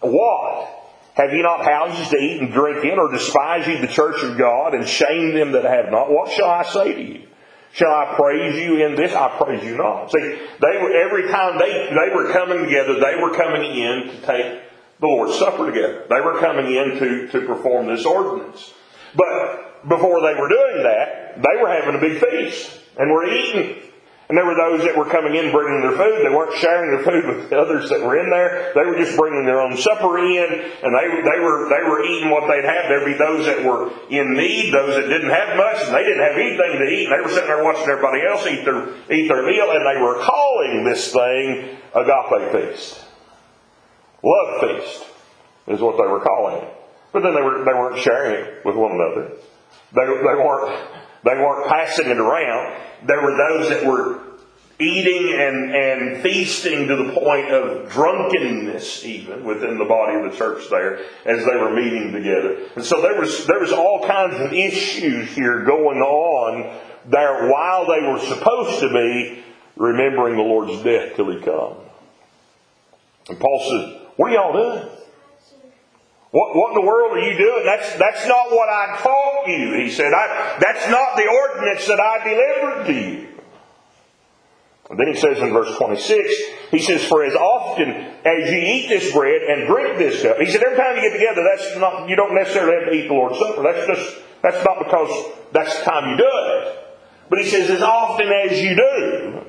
What? 0.00 0.81
Have 1.14 1.32
ye 1.32 1.42
not 1.42 1.64
houses 1.64 2.08
to 2.08 2.16
eat 2.16 2.40
and 2.40 2.52
drink 2.52 2.84
in, 2.84 2.98
or 2.98 3.10
despise 3.10 3.66
ye 3.66 3.80
the 3.80 3.86
church 3.86 4.22
of 4.22 4.38
God, 4.38 4.74
and 4.74 4.88
shame 4.88 5.34
them 5.34 5.52
that 5.52 5.64
have 5.64 5.90
not? 5.90 6.10
What 6.10 6.32
shall 6.32 6.48
I 6.48 6.62
say 6.64 6.94
to 6.94 7.02
you? 7.02 7.28
Shall 7.74 7.90
I 7.90 8.14
praise 8.16 8.56
you 8.56 8.86
in 8.86 8.96
this? 8.96 9.14
I 9.14 9.28
praise 9.38 9.64
you 9.64 9.76
not. 9.76 10.10
See, 10.10 10.18
they 10.18 10.78
were 10.80 10.92
every 10.92 11.28
time 11.28 11.58
they, 11.58 11.88
they 11.88 12.14
were 12.14 12.32
coming 12.32 12.64
together, 12.64 12.94
they 12.94 13.20
were 13.20 13.34
coming 13.34 13.74
in 13.74 14.08
to 14.08 14.20
take 14.26 14.62
the 15.00 15.06
Lord's 15.06 15.38
Supper 15.38 15.66
together. 15.66 16.06
They 16.08 16.20
were 16.20 16.38
coming 16.38 16.66
in 16.66 16.98
to, 16.98 17.28
to 17.28 17.46
perform 17.46 17.86
this 17.86 18.06
ordinance. 18.06 18.72
But 19.14 19.88
before 19.88 20.20
they 20.20 20.38
were 20.38 20.48
doing 20.48 20.82
that, 20.84 21.36
they 21.36 21.62
were 21.62 21.68
having 21.68 21.96
a 21.96 22.00
big 22.00 22.20
feast 22.20 22.78
and 22.98 23.10
were 23.10 23.26
eating 23.26 23.91
and 24.32 24.38
there 24.40 24.48
were 24.48 24.56
those 24.56 24.80
that 24.88 24.96
were 24.96 25.04
coming 25.12 25.36
in 25.36 25.52
bringing 25.52 25.84
their 25.84 25.92
food. 25.92 26.24
They 26.24 26.32
weren't 26.32 26.56
sharing 26.56 26.88
their 26.88 27.04
food 27.04 27.24
with 27.28 27.50
the 27.50 27.60
others 27.60 27.90
that 27.90 28.00
were 28.00 28.16
in 28.16 28.30
there. 28.32 28.72
They 28.72 28.80
were 28.80 28.96
just 28.96 29.14
bringing 29.14 29.44
their 29.44 29.60
own 29.60 29.76
supper 29.76 30.16
in, 30.16 30.48
and 30.48 30.88
they, 30.88 31.20
they 31.20 31.36
were 31.36 31.68
they 31.68 31.84
were 31.84 32.00
eating 32.02 32.30
what 32.30 32.48
they'd 32.48 32.64
have. 32.64 32.88
There'd 32.88 33.04
be 33.04 33.12
those 33.12 33.44
that 33.44 33.60
were 33.60 33.92
in 34.08 34.32
need, 34.32 34.72
those 34.72 34.96
that 34.96 35.04
didn't 35.04 35.28
have 35.28 35.54
much, 35.60 35.84
and 35.84 35.92
they 35.92 36.00
didn't 36.00 36.24
have 36.24 36.32
anything 36.32 36.80
to 36.80 36.88
eat. 36.88 37.04
And 37.04 37.12
they 37.12 37.20
were 37.20 37.28
sitting 37.28 37.52
there 37.52 37.62
watching 37.62 37.84
everybody 37.84 38.24
else 38.24 38.46
eat 38.48 38.64
their 38.64 38.88
eat 39.12 39.28
their 39.28 39.44
meal, 39.44 39.68
and 39.68 39.84
they 39.84 40.00
were 40.00 40.24
calling 40.24 40.84
this 40.88 41.12
thing 41.12 41.76
agape 41.92 42.72
feast, 42.72 43.04
love 44.24 44.64
feast, 44.64 45.04
is 45.68 45.82
what 45.82 46.00
they 46.00 46.08
were 46.08 46.24
calling 46.24 46.56
it. 46.56 46.72
But 47.12 47.20
then 47.20 47.34
they 47.34 47.42
were 47.42 47.68
they 47.68 47.76
weren't 47.76 48.00
sharing 48.00 48.32
it 48.32 48.64
with 48.64 48.76
one 48.76 48.92
another. 48.92 49.36
They 49.92 50.06
they 50.08 50.40
weren't 50.40 50.72
they 51.22 51.36
weren't 51.36 51.68
passing 51.68 52.08
it 52.08 52.16
around. 52.16 52.80
There 53.06 53.20
were 53.20 53.36
those 53.36 53.68
that 53.68 53.84
were 53.84 54.21
eating 54.78 55.32
and, 55.38 55.74
and 55.74 56.22
feasting 56.22 56.88
to 56.88 56.96
the 56.96 57.12
point 57.12 57.50
of 57.50 57.90
drunkenness 57.90 59.04
even 59.04 59.44
within 59.44 59.78
the 59.78 59.84
body 59.84 60.16
of 60.16 60.30
the 60.30 60.36
church 60.36 60.64
there 60.70 61.00
as 61.24 61.44
they 61.44 61.56
were 61.56 61.74
meeting 61.74 62.12
together. 62.12 62.68
And 62.76 62.84
so 62.84 63.00
there 63.00 63.18
was 63.20 63.46
there 63.46 63.60
was 63.60 63.72
all 63.72 64.04
kinds 64.06 64.40
of 64.40 64.52
issues 64.52 65.30
here 65.34 65.64
going 65.64 65.98
on 65.98 66.80
there 67.06 67.48
while 67.48 67.86
they 67.86 68.06
were 68.06 68.18
supposed 68.18 68.80
to 68.80 68.88
be 68.88 69.44
remembering 69.76 70.36
the 70.36 70.42
Lord's 70.42 70.82
death 70.82 71.16
till 71.16 71.30
he 71.30 71.40
come. 71.40 71.76
And 73.28 73.38
Paul 73.38 73.60
says, 73.60 74.00
What 74.16 74.30
are 74.30 74.34
y'all 74.34 74.52
doing? 74.52 74.88
What, 76.30 76.56
what 76.56 76.70
in 76.70 76.80
the 76.80 76.86
world 76.86 77.12
are 77.12 77.20
you 77.20 77.36
doing? 77.36 77.64
That's, 77.66 77.94
that's 77.96 78.26
not 78.26 78.50
what 78.50 78.68
I 78.68 78.98
taught 79.02 79.48
you. 79.48 79.74
He 79.74 79.90
said, 79.90 80.14
I, 80.14 80.56
that's 80.60 80.88
not 80.88 81.14
the 81.16 81.28
ordinance 81.28 81.86
that 81.86 82.00
I 82.00 82.24
delivered 82.24 82.86
to 82.86 82.92
you. 82.94 83.28
And 84.92 85.00
then 85.00 85.08
he 85.08 85.18
says 85.18 85.38
in 85.38 85.54
verse 85.54 85.74
26, 85.78 86.34
he 86.70 86.78
says, 86.78 87.02
For 87.06 87.24
as 87.24 87.34
often 87.34 87.88
as 87.88 88.50
you 88.50 88.58
eat 88.58 88.88
this 88.90 89.10
bread 89.10 89.40
and 89.40 89.66
drink 89.66 89.96
this 89.96 90.20
cup, 90.20 90.36
he 90.36 90.44
said, 90.44 90.62
every 90.62 90.76
time 90.76 90.96
you 90.96 91.00
get 91.00 91.14
together, 91.14 91.42
that's 91.50 91.78
not, 91.78 92.10
you 92.10 92.14
don't 92.14 92.34
necessarily 92.34 92.78
have 92.78 92.92
to 92.92 92.92
eat 92.92 93.08
the 93.08 93.14
Lord's 93.14 93.38
Supper. 93.38 93.62
That's 93.62 93.86
just, 93.86 94.18
that's 94.42 94.62
not 94.66 94.84
because 94.84 95.32
that's 95.50 95.78
the 95.78 95.84
time 95.86 96.10
you 96.10 96.18
do 96.18 96.28
it. 96.28 96.78
But 97.30 97.38
he 97.38 97.48
says, 97.48 97.70
as 97.70 97.80
often 97.80 98.28
as 98.28 98.60
you 98.60 98.76
do, 98.76 99.46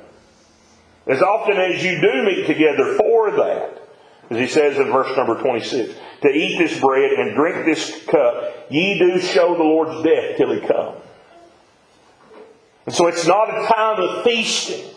as 1.07 1.21
often 1.21 1.57
as 1.57 1.83
you 1.83 1.99
do 1.99 2.23
meet 2.23 2.47
together 2.47 2.95
for 2.95 3.31
that, 3.31 3.81
as 4.29 4.37
he 4.37 4.47
says 4.47 4.77
in 4.77 4.93
verse 4.93 5.13
number 5.17 5.41
26, 5.41 5.93
to 6.21 6.29
eat 6.29 6.57
this 6.57 6.79
bread 6.79 7.11
and 7.11 7.35
drink 7.35 7.65
this 7.65 8.05
cup, 8.05 8.67
ye 8.69 8.97
do 8.97 9.19
show 9.19 9.57
the 9.57 9.63
Lord's 9.63 10.03
death 10.03 10.37
till 10.37 10.53
he 10.53 10.65
come. 10.65 10.95
And 12.85 12.95
so 12.95 13.07
it's 13.07 13.27
not 13.27 13.49
a 13.49 13.67
time 13.67 13.99
of 13.99 14.23
feasting. 14.23 14.92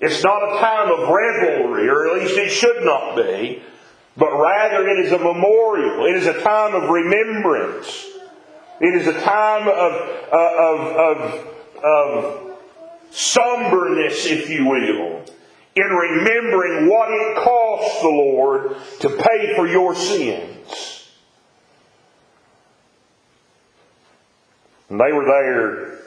It's 0.00 0.22
not 0.22 0.42
a 0.42 0.60
time 0.60 0.90
of 0.90 1.08
revelry, 1.08 1.88
or 1.88 2.08
at 2.08 2.22
least 2.22 2.36
it 2.36 2.50
should 2.50 2.84
not 2.84 3.16
be, 3.16 3.62
but 4.16 4.32
rather 4.32 4.88
it 4.88 4.98
is 4.98 5.12
a 5.12 5.18
memorial. 5.18 6.06
It 6.06 6.16
is 6.16 6.26
a 6.26 6.40
time 6.42 6.74
of 6.74 6.90
remembrance. 6.90 8.06
It 8.80 8.94
is 8.94 9.06
a 9.06 9.20
time 9.20 9.68
of, 9.68 9.92
uh, 10.32 10.50
of, 10.58 10.80
of, 10.96 11.84
of 11.84 12.56
somberness, 13.10 14.26
if 14.26 14.50
you 14.50 14.66
will, 14.66 15.24
in 15.76 15.86
remembering 15.86 16.88
what 16.88 17.08
it 17.10 17.36
cost 17.42 18.02
the 18.02 18.08
Lord 18.08 18.76
to 19.00 19.08
pay 19.08 19.54
for 19.56 19.66
your 19.66 19.94
sins. 19.94 21.08
And 24.90 25.00
they 25.00 25.12
were 25.12 25.24
there, 25.24 25.98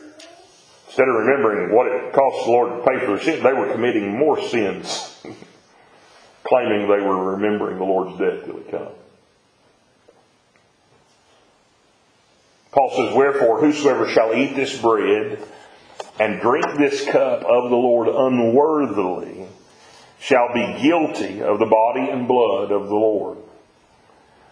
instead 0.97 1.09
of 1.09 1.27
remembering 1.27 1.75
what 1.75 1.85
it 1.85 2.11
cost 2.11 2.45
the 2.45 2.51
Lord 2.51 2.83
to 2.83 2.89
pay 2.89 2.99
for 2.99 3.17
their 3.17 3.21
sins, 3.21 3.43
they 3.43 3.53
were 3.53 3.71
committing 3.71 4.17
more 4.17 4.41
sins, 4.41 5.21
claiming 6.43 6.87
they 6.87 7.05
were 7.05 7.33
remembering 7.35 7.77
the 7.77 7.83
Lord's 7.83 8.17
death 8.17 8.45
till 8.45 8.57
He 8.57 8.71
come. 8.71 8.87
Paul 12.71 12.91
says, 12.95 13.15
Wherefore, 13.15 13.61
whosoever 13.61 14.09
shall 14.09 14.33
eat 14.33 14.55
this 14.55 14.81
bread 14.81 15.39
and 16.19 16.41
drink 16.41 16.65
this 16.79 17.05
cup 17.05 17.43
of 17.43 17.69
the 17.69 17.75
Lord 17.75 18.07
unworthily 18.07 19.45
shall 20.19 20.51
be 20.51 20.81
guilty 20.81 21.43
of 21.43 21.59
the 21.59 21.67
body 21.67 22.09
and 22.09 22.27
blood 22.27 22.71
of 22.71 22.87
the 22.87 22.95
Lord. 22.95 23.36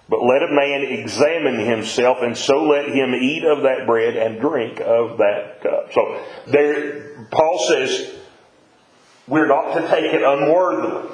But 0.08 0.22
let 0.22 0.44
a 0.44 0.52
man 0.52 0.84
examine 0.84 1.60
himself, 1.60 2.20
and 2.22 2.38
so 2.38 2.64
let 2.66 2.88
him 2.90 3.16
eat 3.16 3.44
of 3.44 3.64
that 3.64 3.88
bread 3.88 4.16
and 4.16 4.40
drink 4.40 4.80
of 4.80 5.18
that 5.18 5.62
cup. 5.62 5.92
So 5.94 6.24
there, 6.46 7.26
Paul 7.32 7.60
says, 7.68 8.14
we're 9.28 9.48
not 9.48 9.74
to 9.74 9.88
take 9.88 10.14
it 10.14 10.22
unworthily. 10.22 11.10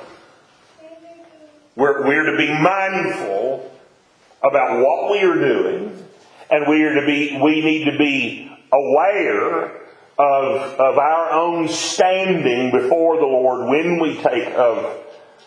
We're, 1.78 2.06
we're 2.06 2.32
to 2.32 2.38
be 2.38 2.52
mindful 2.52 3.72
about 4.44 4.82
what 4.84 5.12
we 5.12 5.20
are 5.20 5.36
doing, 5.36 6.06
and 6.50 6.68
we 6.68 6.84
are 6.84 6.96
to 7.00 7.06
be, 7.06 7.40
we 7.42 7.62
need 7.62 7.86
to 7.86 7.98
be 7.98 8.52
aware 8.74 9.66
of, 10.18 10.80
of 10.80 10.98
our 10.98 11.32
own 11.32 11.70
standing 11.70 12.72
before 12.72 13.18
the 13.18 13.26
Lord 13.26 13.70
when 13.70 14.00
we 14.02 14.22
take 14.22 14.54
of 14.56 15.02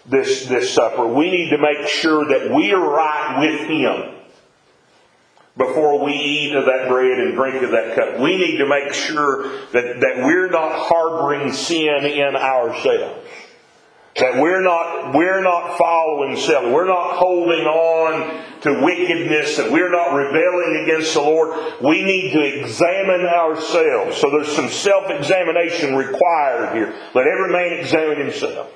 this, 0.07 0.47
this 0.47 0.73
supper. 0.73 1.07
We 1.07 1.31
need 1.31 1.51
to 1.51 1.59
make 1.59 1.89
sure 1.89 2.27
that 2.27 2.55
we 2.55 2.73
are 2.73 2.89
right 2.89 3.41
with 3.41 3.69
Him 3.69 4.15
before 5.57 6.05
we 6.05 6.13
eat 6.13 6.55
of 6.55 6.67
that 6.67 6.89
bread 6.89 7.19
and 7.19 7.35
drink 7.35 7.63
of 7.63 7.71
that 7.71 7.95
cup. 7.95 8.21
We 8.21 8.37
need 8.37 8.59
to 8.59 8.67
make 8.67 8.93
sure 8.93 9.45
that, 9.73 10.01
that 10.01 10.17
we're 10.25 10.51
not 10.51 10.73
harboring 10.73 11.53
sin 11.53 12.05
in 12.05 12.37
ourselves. 12.37 13.29
That 14.17 14.41
we're 14.41 14.63
not, 14.63 15.13
we're 15.13 15.43
not 15.43 15.77
following 15.77 16.37
self. 16.37 16.73
We're 16.73 16.87
not 16.87 17.17
holding 17.17 17.67
on 17.67 18.61
to 18.61 18.85
wickedness. 18.85 19.57
That 19.57 19.73
we're 19.73 19.91
not 19.91 20.15
rebelling 20.15 20.85
against 20.85 21.15
the 21.15 21.21
Lord. 21.21 21.83
We 21.83 22.05
need 22.05 22.33
to 22.33 22.61
examine 22.61 23.27
ourselves. 23.27 24.17
So 24.19 24.31
there's 24.31 24.55
some 24.55 24.69
self-examination 24.69 25.97
required 25.97 26.77
here. 26.77 26.95
Let 27.13 27.27
every 27.27 27.53
man 27.53 27.81
examine 27.81 28.19
himself. 28.19 28.71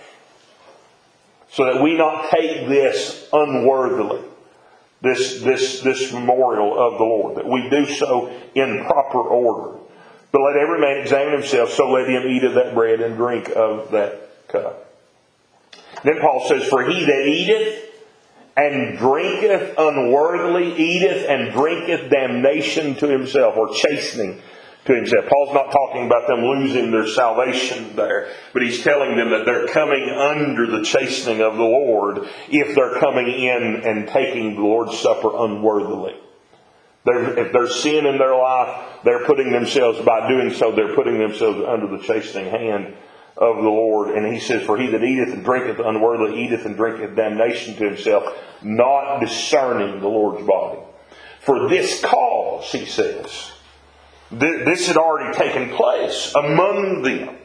So 1.51 1.65
that 1.65 1.83
we 1.83 1.97
not 1.97 2.31
take 2.31 2.69
this 2.69 3.29
unworthily. 3.33 4.23
This, 5.01 5.41
this, 5.41 5.81
this 5.81 6.13
memorial 6.13 6.79
of 6.79 6.99
the 6.99 7.05
Lord. 7.05 7.37
That 7.37 7.47
we 7.47 7.69
do 7.71 7.87
so 7.87 8.33
in 8.55 8.85
proper 8.85 9.21
order. 9.21 9.79
But 10.31 10.43
let 10.43 10.57
every 10.57 10.81
man 10.81 10.99
examine 10.99 11.33
himself, 11.33 11.71
so 11.71 11.91
let 11.91 12.09
him 12.09 12.27
eat 12.27 12.45
of 12.45 12.55
that 12.55 12.75
bread 12.75 13.01
and 13.01 13.17
drink 13.17 13.49
of 13.55 13.93
that 13.93 14.49
cup. 14.49 14.93
Then 16.05 16.21
Paul 16.21 16.47
says, 16.47 16.69
For 16.69 16.85
he 16.85 17.05
that 17.05 17.27
eateth 17.27 17.85
and 18.57 18.99
drinketh 18.99 19.75
unworthily 19.79 20.75
eateth 20.77 21.25
and 21.29 21.53
drinketh 21.53 22.11
damnation 22.11 22.97
to 22.97 23.09
himself, 23.09 23.57
or 23.57 23.73
chastening 23.75 24.43
to 24.89 24.95
himself. 24.95 25.27
Paul's 25.29 25.53
not 25.53 25.71
talking 25.71 26.07
about 26.07 26.27
them 26.27 26.41
losing 26.41 26.91
their 26.91 27.07
salvation 27.07 27.95
there, 27.95 28.33
but 28.55 28.63
he's 28.63 28.83
telling 28.83 29.17
them 29.17 29.31
that 29.31 29.45
they're 29.45 29.69
coming 29.69 30.09
under 30.09 30.67
the 30.67 30.83
chastening 30.83 31.43
of 31.43 31.57
the 31.57 31.63
Lord 31.63 32.27
if 32.49 32.75
they're 32.75 32.99
coming 32.99 33.29
in 33.29 33.83
and 33.85 34.09
taking 34.09 34.55
the 34.55 34.63
Lord's 34.63 34.99
Supper 34.99 35.31
unworthily. 35.45 36.19
They're, 37.05 37.39
if 37.39 37.53
there's 37.53 37.83
sin 37.83 38.07
in 38.07 38.17
their 38.17 38.35
life, 38.35 39.03
they're 39.05 39.27
putting 39.27 39.53
themselves, 39.53 40.01
by 40.01 40.27
doing 40.27 40.55
so, 40.55 40.73
they're 40.73 40.95
putting 40.95 41.19
themselves 41.19 41.61
under 41.69 41.87
the 41.87 42.03
chastening 42.03 42.51
hand 42.51 42.95
of 43.37 43.57
the 43.57 43.69
Lord. 43.69 44.17
And 44.17 44.33
he 44.33 44.41
says, 44.41 44.63
For 44.63 44.79
he 44.79 44.87
that 44.89 45.05
eateth 45.05 45.35
and 45.35 45.45
drinketh 45.45 45.85
unworthily 45.85 46.45
eateth 46.45 46.65
and 46.65 46.77
drinketh 46.77 47.15
damnation 47.15 47.77
to 47.77 47.85
himself, 47.85 48.25
not 48.63 49.21
discerning 49.21 50.01
the 50.01 50.09
Lord's 50.09 50.47
body. 50.47 50.81
For 51.41 51.69
this 51.69 52.03
cause, 52.03 52.73
he 52.73 52.87
says, 52.87 53.53
this 54.31 54.87
had 54.87 54.97
already 54.97 55.37
taken 55.37 55.75
place 55.75 56.35
among 56.35 57.03
them. 57.03 57.37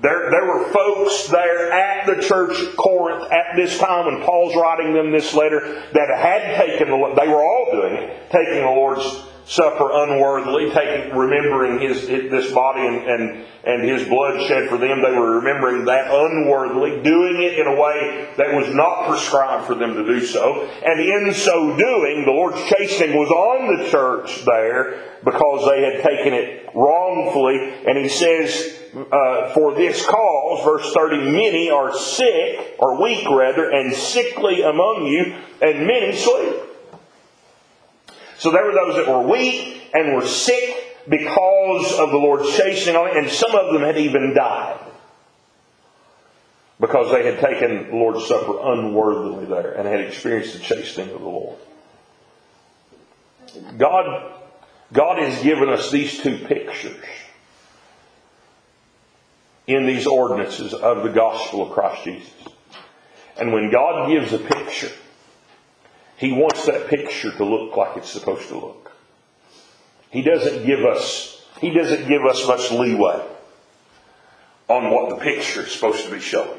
There, 0.00 0.30
there 0.30 0.46
were 0.46 0.70
folks 0.70 1.26
there 1.26 1.72
at 1.72 2.06
the 2.06 2.22
church 2.22 2.56
at 2.60 2.76
Corinth 2.76 3.32
at 3.32 3.56
this 3.56 3.78
time 3.78 4.06
when 4.06 4.24
Paul's 4.24 4.54
writing 4.54 4.94
them 4.94 5.10
this 5.10 5.34
letter 5.34 5.82
that 5.92 6.08
had 6.16 6.56
taken 6.56 6.88
the, 6.88 7.14
they 7.20 7.26
were 7.26 7.42
all 7.42 7.68
doing 7.72 7.94
it, 7.94 8.30
taking 8.30 8.60
the 8.60 8.70
Lord's 8.70 9.04
Supper 9.48 9.88
unworthily, 9.90 10.70
taking, 10.72 11.16
remembering 11.16 11.80
his, 11.80 12.06
this 12.06 12.52
body 12.52 12.86
and, 12.86 12.96
and, 13.06 13.44
and 13.64 13.88
his 13.88 14.06
blood 14.06 14.46
shed 14.46 14.68
for 14.68 14.76
them. 14.76 15.00
They 15.00 15.10
were 15.10 15.40
remembering 15.40 15.86
that 15.86 16.12
unworthily, 16.12 17.02
doing 17.02 17.42
it 17.42 17.58
in 17.58 17.66
a 17.66 17.80
way 17.80 18.28
that 18.36 18.54
was 18.54 18.74
not 18.74 19.08
prescribed 19.08 19.66
for 19.66 19.74
them 19.74 19.94
to 19.94 20.04
do 20.04 20.20
so. 20.20 20.68
And 20.84 21.00
in 21.00 21.32
so 21.32 21.74
doing, 21.78 22.24
the 22.26 22.32
Lord's 22.32 22.62
chastening 22.68 23.18
was 23.18 23.30
on 23.30 23.78
the 23.78 23.90
church 23.90 24.44
there 24.44 25.16
because 25.24 25.66
they 25.70 25.82
had 25.82 26.04
taken 26.04 26.34
it 26.34 26.68
wrongfully. 26.74 27.56
And 27.86 27.96
he 27.96 28.10
says, 28.10 28.78
uh, 28.94 29.54
for 29.54 29.74
this 29.74 30.04
cause, 30.04 30.62
verse 30.62 30.92
30, 30.92 31.30
many 31.32 31.70
are 31.70 31.96
sick, 31.96 32.76
or 32.78 33.02
weak 33.02 33.26
rather, 33.30 33.70
and 33.70 33.94
sickly 33.94 34.60
among 34.60 35.06
you, 35.06 35.34
and 35.62 35.86
many 35.86 36.14
sleep. 36.14 36.67
So 38.38 38.50
there 38.52 38.64
were 38.64 38.72
those 38.72 38.96
that 38.96 39.08
were 39.08 39.26
weak 39.26 39.82
and 39.92 40.14
were 40.14 40.26
sick 40.26 41.04
because 41.08 41.98
of 41.98 42.10
the 42.10 42.16
Lord's 42.16 42.56
chastening 42.56 42.96
on 42.96 43.08
it, 43.08 43.16
and 43.16 43.28
some 43.28 43.54
of 43.54 43.72
them 43.72 43.82
had 43.82 43.98
even 43.98 44.34
died 44.34 44.78
because 46.80 47.10
they 47.10 47.24
had 47.24 47.40
taken 47.40 47.90
the 47.90 47.96
Lord's 47.96 48.26
Supper 48.26 48.58
unworthily 48.62 49.46
there 49.46 49.72
and 49.72 49.88
had 49.88 50.00
experienced 50.00 50.52
the 50.54 50.60
chastening 50.60 51.10
of 51.10 51.20
the 51.20 51.28
Lord. 51.28 51.58
God, 53.76 54.32
God 54.92 55.18
has 55.18 55.42
given 55.42 55.68
us 55.68 55.90
these 55.90 56.22
two 56.22 56.38
pictures 56.38 57.04
in 59.66 59.86
these 59.86 60.06
ordinances 60.06 60.72
of 60.72 61.02
the 61.02 61.10
gospel 61.10 61.62
of 61.62 61.72
Christ 61.72 62.04
Jesus. 62.04 62.32
And 63.38 63.52
when 63.52 63.70
God 63.70 64.08
gives 64.08 64.32
a 64.32 64.38
picture, 64.38 64.92
he 66.18 66.32
wants 66.32 66.66
that 66.66 66.88
picture 66.88 67.30
to 67.30 67.44
look 67.44 67.76
like 67.76 67.96
it's 67.96 68.10
supposed 68.10 68.48
to 68.48 68.58
look. 68.58 68.90
He 70.10 70.22
doesn't 70.22 70.66
give 70.66 70.84
us, 70.84 71.44
he 71.60 71.70
doesn't 71.70 72.08
give 72.08 72.24
us 72.24 72.44
much 72.46 72.72
leeway 72.72 73.24
on 74.66 74.90
what 74.90 75.10
the 75.10 75.16
picture 75.16 75.62
is 75.62 75.72
supposed 75.72 76.04
to 76.04 76.10
be 76.10 76.18
showing. 76.18 76.58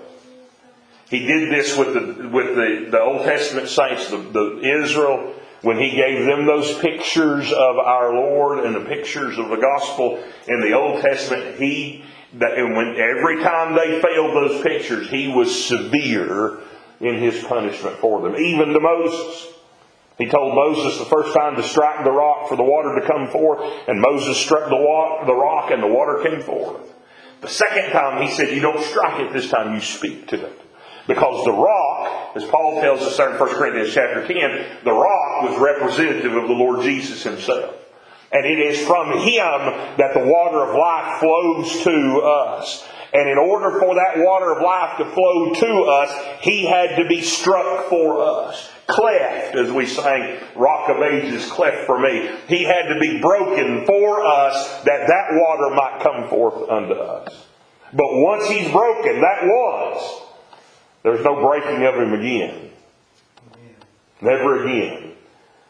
He 1.09 1.25
did 1.25 1.51
this 1.51 1.77
with 1.77 1.93
the, 1.93 2.29
with 2.29 2.55
the, 2.55 2.87
the 2.91 3.01
Old 3.01 3.23
Testament 3.23 3.67
saints, 3.67 4.09
the, 4.09 4.17
the 4.17 4.83
Israel, 4.83 5.33
when 5.61 5.77
he 5.77 5.91
gave 5.91 6.25
them 6.25 6.45
those 6.45 6.77
pictures 6.79 7.51
of 7.51 7.77
our 7.77 8.13
Lord 8.13 8.59
and 8.59 8.75
the 8.75 8.87
pictures 8.87 9.37
of 9.37 9.49
the 9.49 9.57
gospel 9.57 10.23
in 10.47 10.61
the 10.61 10.71
Old 10.73 11.01
Testament, 11.01 11.59
he, 11.59 12.05
that 12.35 12.57
and 12.57 12.77
when 12.77 12.95
every 12.95 13.43
time 13.43 13.75
they 13.75 14.01
failed 14.01 14.35
those 14.35 14.61
pictures, 14.61 15.09
he 15.09 15.27
was 15.27 15.65
severe 15.65 16.59
in 17.01 17.15
his 17.15 17.43
punishment 17.43 17.97
for 17.97 18.21
them, 18.21 18.35
even 18.35 18.69
to 18.69 18.79
Moses. 18.79 19.47
He 20.17 20.27
told 20.27 20.53
Moses 20.53 20.99
the 20.99 21.05
first 21.05 21.33
time 21.33 21.55
to 21.55 21.63
strike 21.63 22.03
the 22.03 22.11
rock 22.11 22.49
for 22.49 22.57
the 22.57 22.63
water 22.63 22.99
to 22.99 23.07
come 23.07 23.29
forth, 23.29 23.61
and 23.87 24.01
Moses 24.01 24.37
struck 24.37 24.69
the, 24.69 25.23
the 25.25 25.33
rock 25.33 25.71
and 25.71 25.81
the 25.81 25.87
water 25.87 26.21
came 26.21 26.41
forth. 26.41 26.93
The 27.41 27.47
second 27.47 27.91
time 27.91 28.21
he 28.21 28.29
said, 28.29 28.49
You 28.49 28.61
don't 28.61 28.83
strike 28.83 29.21
it, 29.21 29.33
this 29.33 29.49
time 29.49 29.73
you 29.73 29.81
speak 29.81 30.27
to 30.27 30.45
it. 30.45 30.61
Because 31.07 31.43
the 31.45 31.53
rock, 31.53 32.35
as 32.35 32.43
Paul 32.45 32.81
tells 32.81 33.01
us 33.01 33.17
there 33.17 33.31
in 33.31 33.39
1 33.39 33.49
Corinthians 33.49 33.93
chapter 33.93 34.27
10, 34.27 34.83
the 34.83 34.91
rock 34.91 35.43
was 35.43 35.59
representative 35.59 36.35
of 36.35 36.47
the 36.47 36.53
Lord 36.53 36.83
Jesus 36.83 37.23
himself. 37.23 37.73
And 38.31 38.45
it 38.45 38.59
is 38.59 38.85
from 38.85 39.17
him 39.17 39.97
that 39.97 40.13
the 40.13 40.19
water 40.19 40.63
of 40.63 40.75
life 40.75 41.19
flows 41.19 41.83
to 41.83 42.21
us. 42.21 42.87
And 43.13 43.29
in 43.29 43.37
order 43.37 43.79
for 43.79 43.95
that 43.95 44.17
water 44.17 44.51
of 44.51 44.61
life 44.61 44.97
to 44.99 45.05
flow 45.05 45.53
to 45.53 45.81
us, 45.83 46.41
he 46.41 46.65
had 46.65 46.97
to 46.97 47.07
be 47.07 47.21
struck 47.21 47.89
for 47.89 48.21
us. 48.21 48.69
Cleft, 48.87 49.55
as 49.55 49.71
we 49.71 49.85
sang, 49.85 50.39
Rock 50.55 50.89
of 50.89 51.01
Ages, 51.01 51.49
cleft 51.51 51.85
for 51.85 51.99
me. 51.99 52.29
He 52.47 52.63
had 52.63 52.93
to 52.93 52.99
be 52.99 53.19
broken 53.19 53.85
for 53.85 54.23
us 54.23 54.83
that 54.83 55.07
that 55.07 55.25
water 55.31 55.75
might 55.75 55.99
come 56.01 56.29
forth 56.29 56.69
unto 56.69 56.93
us. 56.93 57.45
But 57.93 58.07
once 58.09 58.47
he's 58.47 58.71
broken, 58.71 59.21
that 59.21 59.43
was, 59.43 60.21
there's 61.03 61.23
no 61.23 61.41
breaking 61.41 61.83
of 61.85 61.95
him 61.95 62.13
again. 62.13 62.71
Never 64.21 64.63
again. 64.63 65.13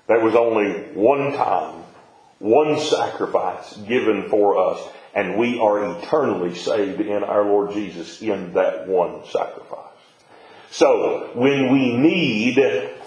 That 0.07 0.21
was 0.21 0.35
only 0.35 0.71
one 0.93 1.33
time, 1.33 1.83
one 2.39 2.79
sacrifice 2.79 3.75
given 3.77 4.29
for 4.29 4.57
us 4.71 4.81
and 5.13 5.37
we 5.37 5.59
are 5.59 5.97
eternally 5.97 6.55
saved 6.55 7.01
in 7.01 7.23
our 7.23 7.43
Lord 7.43 7.71
Jesus 7.71 8.21
in 8.21 8.53
that 8.53 8.87
one 8.87 9.25
sacrifice. 9.25 9.85
So, 10.71 11.31
when 11.33 11.73
we 11.73 11.97
need 11.97 12.55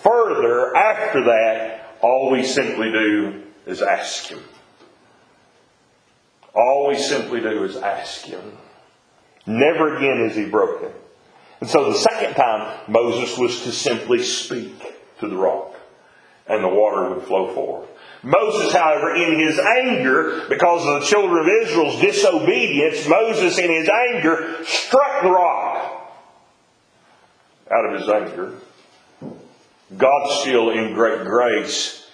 further 0.02 0.76
after 0.76 1.24
that, 1.24 1.96
all 2.02 2.30
we 2.30 2.42
simply 2.42 2.90
do 2.90 3.42
is 3.66 3.80
ask 3.80 4.26
Him. 4.26 4.40
All 6.54 6.88
we 6.88 6.98
simply 6.98 7.40
do 7.40 7.62
is 7.62 7.76
ask 7.76 8.24
Him. 8.24 8.58
Never 9.46 9.96
again 9.96 10.28
is 10.28 10.36
He 10.36 10.46
broken. 10.46 10.90
And 11.60 11.70
so 11.70 11.92
the 11.92 11.98
second 11.98 12.34
time, 12.34 12.80
Moses 12.88 13.38
was 13.38 13.62
to 13.62 13.70
simply 13.70 14.24
speak 14.24 14.74
to 15.20 15.28
the 15.28 15.36
rock, 15.36 15.76
and 16.48 16.64
the 16.64 16.68
water 16.68 17.10
would 17.10 17.22
flow 17.22 17.54
forth. 17.54 17.88
Moses, 18.22 18.72
however, 18.72 19.14
in 19.16 19.38
his 19.38 19.58
anger, 19.58 20.46
because 20.48 20.86
of 20.86 21.00
the 21.00 21.06
children 21.06 21.40
of 21.40 21.48
Israel's 21.62 22.00
disobedience, 22.00 23.08
Moses, 23.08 23.58
in 23.58 23.70
his 23.70 23.88
anger, 23.88 24.64
struck 24.64 25.22
the 25.22 25.30
rock. 25.30 25.88
Out 27.70 27.92
of 27.92 28.00
his 28.00 28.08
anger. 28.08 28.52
God 29.96 30.30
still, 30.40 30.70
in 30.70 30.94
great 30.94 31.24
grace, 31.24 32.08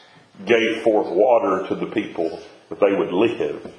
gave 0.44 0.82
forth 0.82 1.08
water 1.08 1.66
to 1.68 1.74
the 1.74 1.86
people 1.86 2.40
that 2.70 2.80
they 2.80 2.92
would 2.92 3.12
live. 3.12 3.72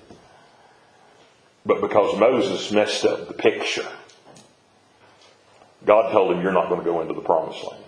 But 1.65 1.81
because 1.81 2.17
Moses 2.19 2.71
messed 2.71 3.05
up 3.05 3.27
the 3.27 3.33
picture, 3.33 3.87
God 5.85 6.11
told 6.11 6.33
him, 6.33 6.41
You're 6.41 6.51
not 6.51 6.69
going 6.69 6.81
to 6.81 6.85
go 6.85 7.01
into 7.01 7.13
the 7.13 7.21
promised 7.21 7.63
land. 7.69 7.83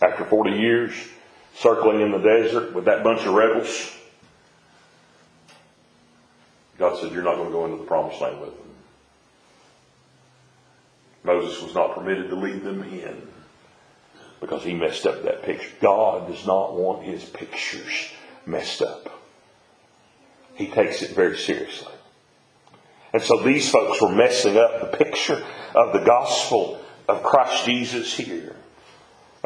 After 0.00 0.24
40 0.24 0.50
years, 0.52 0.92
circling 1.58 2.00
in 2.00 2.12
the 2.12 2.18
desert 2.18 2.72
with 2.74 2.84
that 2.84 3.02
bunch 3.02 3.26
of 3.26 3.34
rebels. 3.34 3.94
God 6.78 6.98
said, 7.00 7.12
You're 7.12 7.22
not 7.22 7.36
going 7.36 7.48
to 7.48 7.52
go 7.52 7.64
into 7.64 7.78
the 7.78 7.84
promised 7.84 8.20
land 8.20 8.40
with 8.40 8.56
them. 8.56 8.68
Moses 11.24 11.60
was 11.62 11.74
not 11.74 11.94
permitted 11.94 12.30
to 12.30 12.36
lead 12.36 12.62
them 12.62 12.82
in 12.84 13.22
because 14.40 14.62
he 14.62 14.72
messed 14.72 15.04
up 15.06 15.24
that 15.24 15.42
picture. 15.42 15.70
God 15.80 16.28
does 16.28 16.46
not 16.46 16.74
want 16.74 17.02
his 17.02 17.24
pictures 17.24 18.12
messed 18.46 18.82
up. 18.82 19.10
He 20.54 20.68
takes 20.68 21.02
it 21.02 21.10
very 21.10 21.36
seriously. 21.36 21.92
And 23.12 23.22
so 23.22 23.42
these 23.42 23.70
folks 23.70 24.00
were 24.00 24.14
messing 24.14 24.56
up 24.56 24.80
the 24.80 24.96
picture 24.96 25.44
of 25.74 25.92
the 25.92 26.04
gospel 26.04 26.80
of 27.08 27.22
Christ 27.22 27.64
Jesus 27.64 28.16
here. 28.16 28.54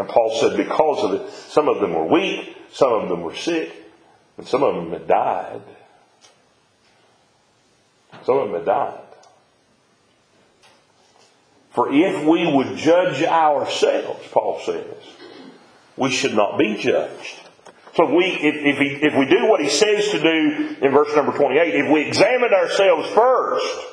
And 0.03 0.11
Paul 0.11 0.37
said 0.41 0.57
because 0.57 1.05
of 1.05 1.13
it, 1.13 1.31
some 1.31 1.69
of 1.69 1.81
them 1.81 1.95
were 1.95 2.05
weak, 2.05 2.57
some 2.73 2.93
of 2.93 3.09
them 3.09 3.23
were 3.23 3.37
sick, 3.37 3.73
and 4.37 4.45
some 4.45 4.65
of 4.65 4.75
them 4.75 4.91
had 4.91 5.07
died. 5.07 5.63
Some 8.25 8.39
of 8.39 8.49
them 8.49 8.57
had 8.57 8.65
died. 8.65 8.99
For 11.71 11.93
if 11.93 12.27
we 12.27 12.53
would 12.53 12.77
judge 12.77 13.23
ourselves, 13.23 14.27
Paul 14.33 14.61
says, 14.67 14.93
we 15.97 16.11
should 16.11 16.35
not 16.35 16.59
be 16.59 16.79
judged. 16.79 17.39
So 17.95 18.13
we, 18.13 18.25
if, 18.25 18.57
if, 18.57 18.79
he, 18.79 19.07
if 19.07 19.15
we 19.17 19.27
do 19.27 19.47
what 19.47 19.61
he 19.61 19.69
says 19.69 20.09
to 20.09 20.21
do 20.21 20.77
in 20.83 20.91
verse 20.91 21.15
number 21.15 21.31
28, 21.31 21.77
if 21.77 21.93
we 21.93 22.05
examine 22.09 22.53
ourselves 22.53 23.09
first, 23.11 23.87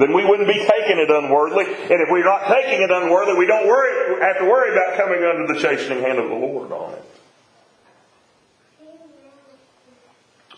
then 0.00 0.14
we 0.14 0.24
wouldn't 0.24 0.48
be 0.48 0.54
taking 0.54 0.98
it 0.98 1.10
unworthily. 1.10 1.66
And 1.66 2.00
if 2.00 2.08
we're 2.10 2.24
not 2.24 2.48
taking 2.48 2.80
it 2.80 2.90
unworthily, 2.90 3.38
we 3.38 3.46
don't 3.46 3.68
worry, 3.68 4.20
have 4.22 4.38
to 4.38 4.44
worry 4.44 4.72
about 4.72 4.96
coming 4.96 5.22
under 5.22 5.52
the 5.52 5.60
chastening 5.60 6.00
hand 6.00 6.18
of 6.18 6.28
the 6.28 6.34
Lord 6.34 6.72
on 6.72 6.94
it. 6.94 7.04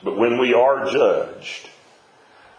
But 0.05 0.17
when 0.17 0.39
we 0.39 0.55
are 0.55 0.91
judged, 0.91 1.69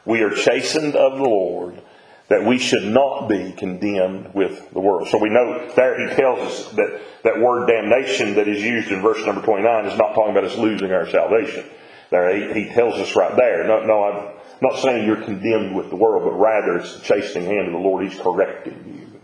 we 0.05 0.21
are 0.21 0.31
chastened 0.31 0.95
of 0.95 1.17
the 1.17 1.23
Lord 1.23 1.81
that 2.29 2.45
we 2.45 2.57
should 2.57 2.83
not 2.83 3.27
be 3.27 3.53
condemned 3.53 4.33
with 4.33 4.71
the 4.71 4.79
world. 4.79 5.07
So 5.09 5.17
we 5.17 5.29
know 5.29 5.71
there 5.75 6.09
he 6.09 6.15
tells 6.15 6.39
us 6.39 6.71
that 6.73 7.01
that 7.23 7.39
word 7.39 7.67
damnation 7.67 8.35
that 8.35 8.47
is 8.47 8.61
used 8.61 8.91
in 8.91 9.01
verse 9.01 9.25
number 9.25 9.41
29 9.41 9.85
is 9.85 9.97
not 9.97 10.15
talking 10.15 10.31
about 10.31 10.45
us 10.45 10.57
losing 10.57 10.91
our 10.91 11.07
salvation. 11.09 11.65
There 12.09 12.53
he, 12.53 12.65
he 12.65 12.73
tells 12.73 12.95
us 12.95 13.15
right 13.15 13.35
there. 13.35 13.67
No, 13.67 13.85
no, 13.85 14.32
not 14.63 14.79
saying 14.79 15.05
you're 15.05 15.23
condemned 15.23 15.75
with 15.75 15.89
the 15.89 15.95
world, 15.95 16.23
but 16.23 16.33
rather 16.33 16.77
it's 16.77 16.97
the 16.97 17.03
chastening 17.03 17.45
hand 17.45 17.67
of 17.67 17.73
the 17.73 17.79
Lord. 17.79 18.07
He's 18.07 18.19
correcting 18.19 18.97
you. 18.97 19.19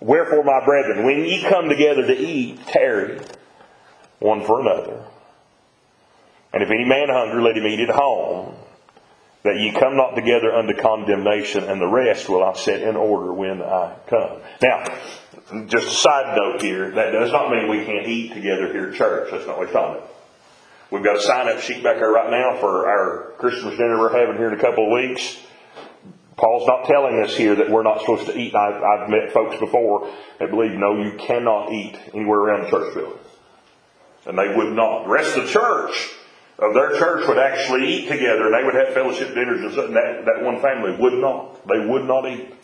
Wherefore, 0.00 0.44
my 0.44 0.64
brethren, 0.64 1.06
when 1.06 1.24
ye 1.24 1.42
come 1.42 1.68
together 1.68 2.06
to 2.06 2.16
eat, 2.16 2.66
tarry 2.66 3.18
one 4.18 4.44
for 4.44 4.60
another. 4.60 5.04
And 6.52 6.62
if 6.62 6.70
any 6.70 6.84
man 6.84 7.08
hunger, 7.08 7.42
let 7.42 7.56
him 7.56 7.66
eat 7.66 7.80
at 7.80 7.94
home, 7.94 8.54
that 9.42 9.56
ye 9.56 9.72
come 9.72 9.96
not 9.96 10.14
together 10.14 10.52
unto 10.52 10.74
condemnation, 10.74 11.64
and 11.64 11.80
the 11.80 11.86
rest 11.86 12.28
will 12.28 12.42
I 12.42 12.54
set 12.54 12.82
in 12.82 12.96
order 12.96 13.32
when 13.32 13.62
I 13.62 13.96
come. 14.06 14.40
Now, 14.62 14.84
just 15.66 15.86
a 15.86 15.90
side 15.90 16.36
note 16.36 16.62
here, 16.62 16.90
that 16.90 17.12
does 17.12 17.32
not 17.32 17.50
mean 17.50 17.68
we 17.68 17.84
can't 17.84 18.06
eat 18.06 18.34
together 18.34 18.72
here 18.72 18.88
at 18.90 18.94
church. 18.94 19.30
That's 19.30 19.46
not 19.46 19.58
what 19.58 19.68
we're 19.68 19.72
talking 19.72 20.02
about. 20.02 20.15
We've 20.90 21.02
got 21.02 21.16
a 21.16 21.20
sign 21.20 21.48
up 21.48 21.60
sheet 21.60 21.82
back 21.82 21.96
there 21.96 22.10
right 22.10 22.30
now 22.30 22.60
for 22.60 22.88
our 22.88 23.32
Christmas 23.38 23.76
dinner 23.76 23.98
we're 23.98 24.16
having 24.16 24.36
here 24.36 24.52
in 24.52 24.58
a 24.58 24.62
couple 24.62 24.86
of 24.86 24.92
weeks. 24.92 25.36
Paul's 26.36 26.66
not 26.68 26.84
telling 26.84 27.20
us 27.24 27.36
here 27.36 27.56
that 27.56 27.70
we're 27.70 27.82
not 27.82 28.00
supposed 28.00 28.26
to 28.26 28.38
eat. 28.38 28.54
I've, 28.54 28.80
I've 28.80 29.08
met 29.08 29.32
folks 29.32 29.58
before 29.58 30.08
that 30.38 30.50
believe, 30.50 30.78
no, 30.78 31.02
you 31.02 31.16
cannot 31.18 31.72
eat 31.72 31.98
anywhere 32.14 32.38
around 32.38 32.64
the 32.64 32.70
church 32.70 32.94
building. 32.94 33.18
And 34.26 34.38
they 34.38 34.54
would 34.54 34.74
not. 34.74 35.04
The 35.04 35.10
rest 35.10 35.36
of 35.36 35.46
the 35.46 35.50
church 35.50 36.14
of 36.58 36.74
their 36.74 36.96
church 36.98 37.26
would 37.26 37.38
actually 37.38 37.88
eat 37.88 38.08
together 38.08 38.46
and 38.46 38.54
they 38.54 38.64
would 38.64 38.74
have 38.74 38.94
fellowship 38.94 39.34
dinners 39.34 39.76
and. 39.76 39.96
That, 39.96 40.24
that 40.26 40.44
one 40.44 40.60
family 40.60 40.96
would 41.00 41.14
not. 41.14 41.66
They 41.66 41.84
would 41.84 42.04
not 42.04 42.28
eat. 42.28 42.54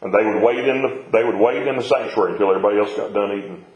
And 0.00 0.14
they 0.14 0.24
would 0.24 0.42
wait 0.42 0.66
in 0.66 0.82
the, 0.82 1.04
they 1.12 1.24
would 1.24 1.36
wait 1.36 1.66
in 1.66 1.76
the 1.76 1.82
sanctuary 1.82 2.32
until 2.32 2.48
everybody 2.48 2.78
else 2.78 2.96
got 2.96 3.12
done 3.12 3.32
eating. 3.32 3.66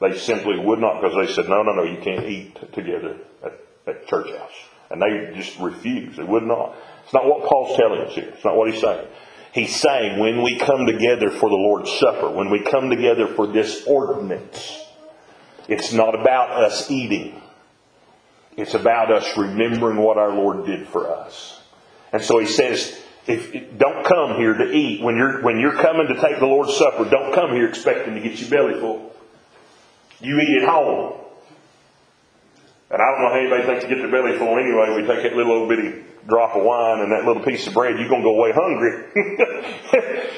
They 0.00 0.16
simply 0.16 0.58
would 0.58 0.78
not 0.78 1.00
because 1.00 1.26
they 1.26 1.32
said, 1.32 1.48
no, 1.48 1.62
no, 1.62 1.72
no, 1.72 1.82
you 1.82 1.98
can't 2.00 2.24
eat 2.24 2.56
together 2.72 3.16
at, 3.42 3.52
at 3.86 4.06
church 4.06 4.30
house. 4.36 4.52
And 4.90 5.02
they 5.02 5.34
just 5.34 5.58
refused. 5.58 6.18
They 6.18 6.24
would 6.24 6.44
not. 6.44 6.76
It's 7.04 7.12
not 7.12 7.26
what 7.26 7.48
Paul's 7.48 7.76
telling 7.76 8.00
us 8.02 8.14
here. 8.14 8.28
It's 8.28 8.44
not 8.44 8.56
what 8.56 8.70
he's 8.70 8.80
saying. 8.80 9.06
He's 9.52 9.74
saying 9.74 10.18
when 10.18 10.42
we 10.42 10.58
come 10.58 10.86
together 10.86 11.30
for 11.30 11.48
the 11.48 11.56
Lord's 11.56 11.90
Supper, 11.98 12.30
when 12.30 12.50
we 12.50 12.62
come 12.62 12.90
together 12.90 13.26
for 13.26 13.46
this 13.46 13.84
ordinance, 13.86 14.84
it's 15.68 15.92
not 15.92 16.14
about 16.14 16.50
us 16.50 16.90
eating. 16.90 17.40
It's 18.56 18.74
about 18.74 19.12
us 19.12 19.36
remembering 19.36 19.98
what 19.98 20.16
our 20.16 20.32
Lord 20.32 20.66
did 20.66 20.86
for 20.88 21.12
us. 21.12 21.60
And 22.12 22.22
so 22.22 22.38
he 22.38 22.46
says, 22.46 23.00
if, 23.26 23.78
don't 23.78 24.04
come 24.06 24.36
here 24.36 24.54
to 24.54 24.72
eat. 24.72 25.02
When 25.02 25.16
you're, 25.16 25.42
when 25.42 25.60
you're 25.60 25.76
coming 25.76 26.08
to 26.08 26.14
take 26.20 26.38
the 26.38 26.46
Lord's 26.46 26.76
Supper, 26.76 27.08
don't 27.10 27.34
come 27.34 27.50
here 27.50 27.68
expecting 27.68 28.14
to 28.14 28.20
get 28.20 28.40
your 28.40 28.50
belly 28.50 28.80
full. 28.80 29.12
You 30.20 30.40
eat 30.40 30.62
at 30.62 30.68
home. 30.68 31.14
And 32.90 33.02
I 33.02 33.04
don't 33.04 33.22
know 33.22 33.28
how 33.28 33.38
anybody 33.38 33.64
thinks 33.64 33.84
to 33.84 33.88
get 33.88 33.98
their 33.98 34.10
belly 34.10 34.38
full 34.38 34.56
anyway. 34.58 34.96
We 34.96 35.06
take 35.06 35.22
that 35.22 35.36
little 35.36 35.52
old 35.52 35.68
bitty 35.68 36.04
drop 36.26 36.56
of 36.56 36.64
wine 36.64 37.00
and 37.00 37.12
that 37.12 37.24
little 37.24 37.42
piece 37.42 37.66
of 37.66 37.74
bread, 37.74 37.98
you're 37.98 38.08
going 38.08 38.22
to 38.22 38.28
go 38.28 38.36
away 38.36 38.52
hungry. 38.54 39.04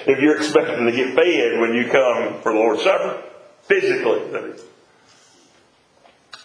if 0.07 0.21
you're 0.21 0.37
expecting 0.37 0.87
to 0.87 0.93
get 0.93 1.15
fed 1.15 1.61
when 1.61 1.75
you 1.75 1.91
come 1.91 2.41
for 2.43 2.53
the 2.53 2.59
Lord's 2.59 2.83
Supper, 2.83 3.23
physically. 3.63 4.57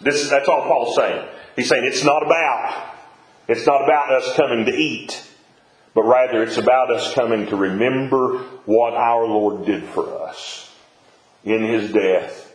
This 0.00 0.16
is, 0.16 0.30
that's 0.30 0.48
all 0.48 0.62
Paul's 0.62 0.96
saying. 0.96 1.28
He's 1.54 1.68
saying 1.68 1.84
it's 1.84 2.04
not 2.04 2.22
about, 2.24 2.94
it's 3.48 3.66
not 3.66 3.84
about 3.84 4.12
us 4.12 4.36
coming 4.36 4.66
to 4.66 4.72
eat, 4.72 5.26
but 5.94 6.02
rather 6.02 6.42
it's 6.42 6.58
about 6.58 6.92
us 6.92 7.14
coming 7.14 7.46
to 7.46 7.56
remember 7.56 8.38
what 8.66 8.94
our 8.94 9.26
Lord 9.26 9.64
did 9.64 9.84
for 9.84 10.22
us 10.22 10.70
in 11.44 11.62
His 11.62 11.90
death 11.92 12.45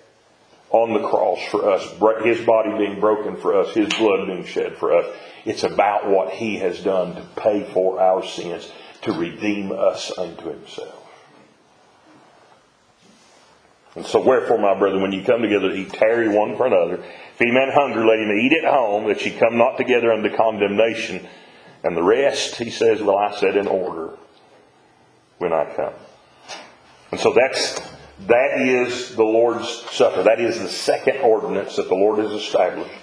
on 0.72 0.94
the 0.94 1.08
cross 1.08 1.40
for 1.50 1.70
us, 1.70 1.84
his 2.24 2.46
body 2.46 2.78
being 2.78 3.00
broken 3.00 3.36
for 3.38 3.60
us, 3.60 3.74
his 3.74 3.90
blood 3.96 4.28
being 4.28 4.46
shed 4.46 4.78
for 4.78 4.96
us. 4.96 5.06
It's 5.44 5.64
about 5.64 6.10
what 6.10 6.34
he 6.34 6.58
has 6.58 6.82
done 6.82 7.16
to 7.16 7.22
pay 7.36 7.64
for 7.74 8.00
our 8.00 8.26
sins, 8.26 8.72
to 9.02 9.12
redeem 9.12 9.72
us 9.72 10.18
unto 10.18 10.50
himself. 10.50 10.98
And 13.96 14.06
so 14.06 14.22
wherefore, 14.22 14.58
my 14.58 14.78
brethren, 14.78 15.02
when 15.02 15.12
you 15.12 15.24
come 15.24 15.42
together, 15.42 15.72
eat 15.72 15.92
tarry 15.92 16.30
one 16.30 16.56
for 16.56 16.68
another. 16.68 17.04
If 17.04 17.42
any 17.42 17.52
man 17.52 17.72
hunger, 17.74 18.06
let 18.06 18.20
him 18.20 18.32
eat 18.32 18.54
at 18.54 18.72
home, 18.72 19.08
that 19.10 19.26
ye 19.26 19.32
come 19.32 19.58
not 19.58 19.76
together 19.76 20.14
unto 20.14 20.34
condemnation. 20.34 21.28
And 21.84 21.98
the 21.98 22.04
rest, 22.04 22.56
he 22.56 22.70
says, 22.70 23.02
will 23.02 23.18
I 23.18 23.36
set 23.38 23.58
in 23.58 23.68
order 23.68 24.18
when 25.40 25.52
I 25.52 25.74
come. 25.76 25.94
And 27.12 27.20
so 27.20 27.34
that's 27.34 27.82
that 28.28 28.62
is 28.62 29.16
the 29.16 29.24
Lord's 29.24 29.68
Supper. 29.92 30.24
That 30.24 30.40
is 30.40 30.60
the 30.60 30.70
second 30.70 31.18
ordinance 31.22 31.76
that 31.76 31.88
the 31.88 31.96
Lord 31.96 32.20
has 32.20 32.32
established 32.32 32.94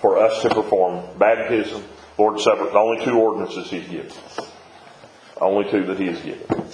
for 0.00 0.18
us 0.18 0.42
to 0.42 0.48
perform. 0.48 1.04
Baptism, 1.18 1.84
Lord's 2.18 2.44
Supper, 2.44 2.64
the 2.64 2.78
only 2.78 3.04
two 3.04 3.18
ordinances 3.18 3.70
He's 3.70 3.86
given. 3.88 4.12
Only 5.40 5.70
two 5.70 5.84
that 5.86 5.98
He 5.98 6.06
has 6.06 6.20
given. 6.20 6.66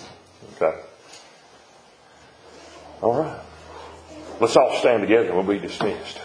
Okay. 0.57 0.81
All 3.03 3.21
right. 3.21 3.41
Let's 4.41 4.57
all 4.57 4.77
stand 4.79 5.03
together 5.03 5.29
and 5.29 5.37
we'll 5.37 5.59
be 5.59 5.59
dismissed. 5.59 6.21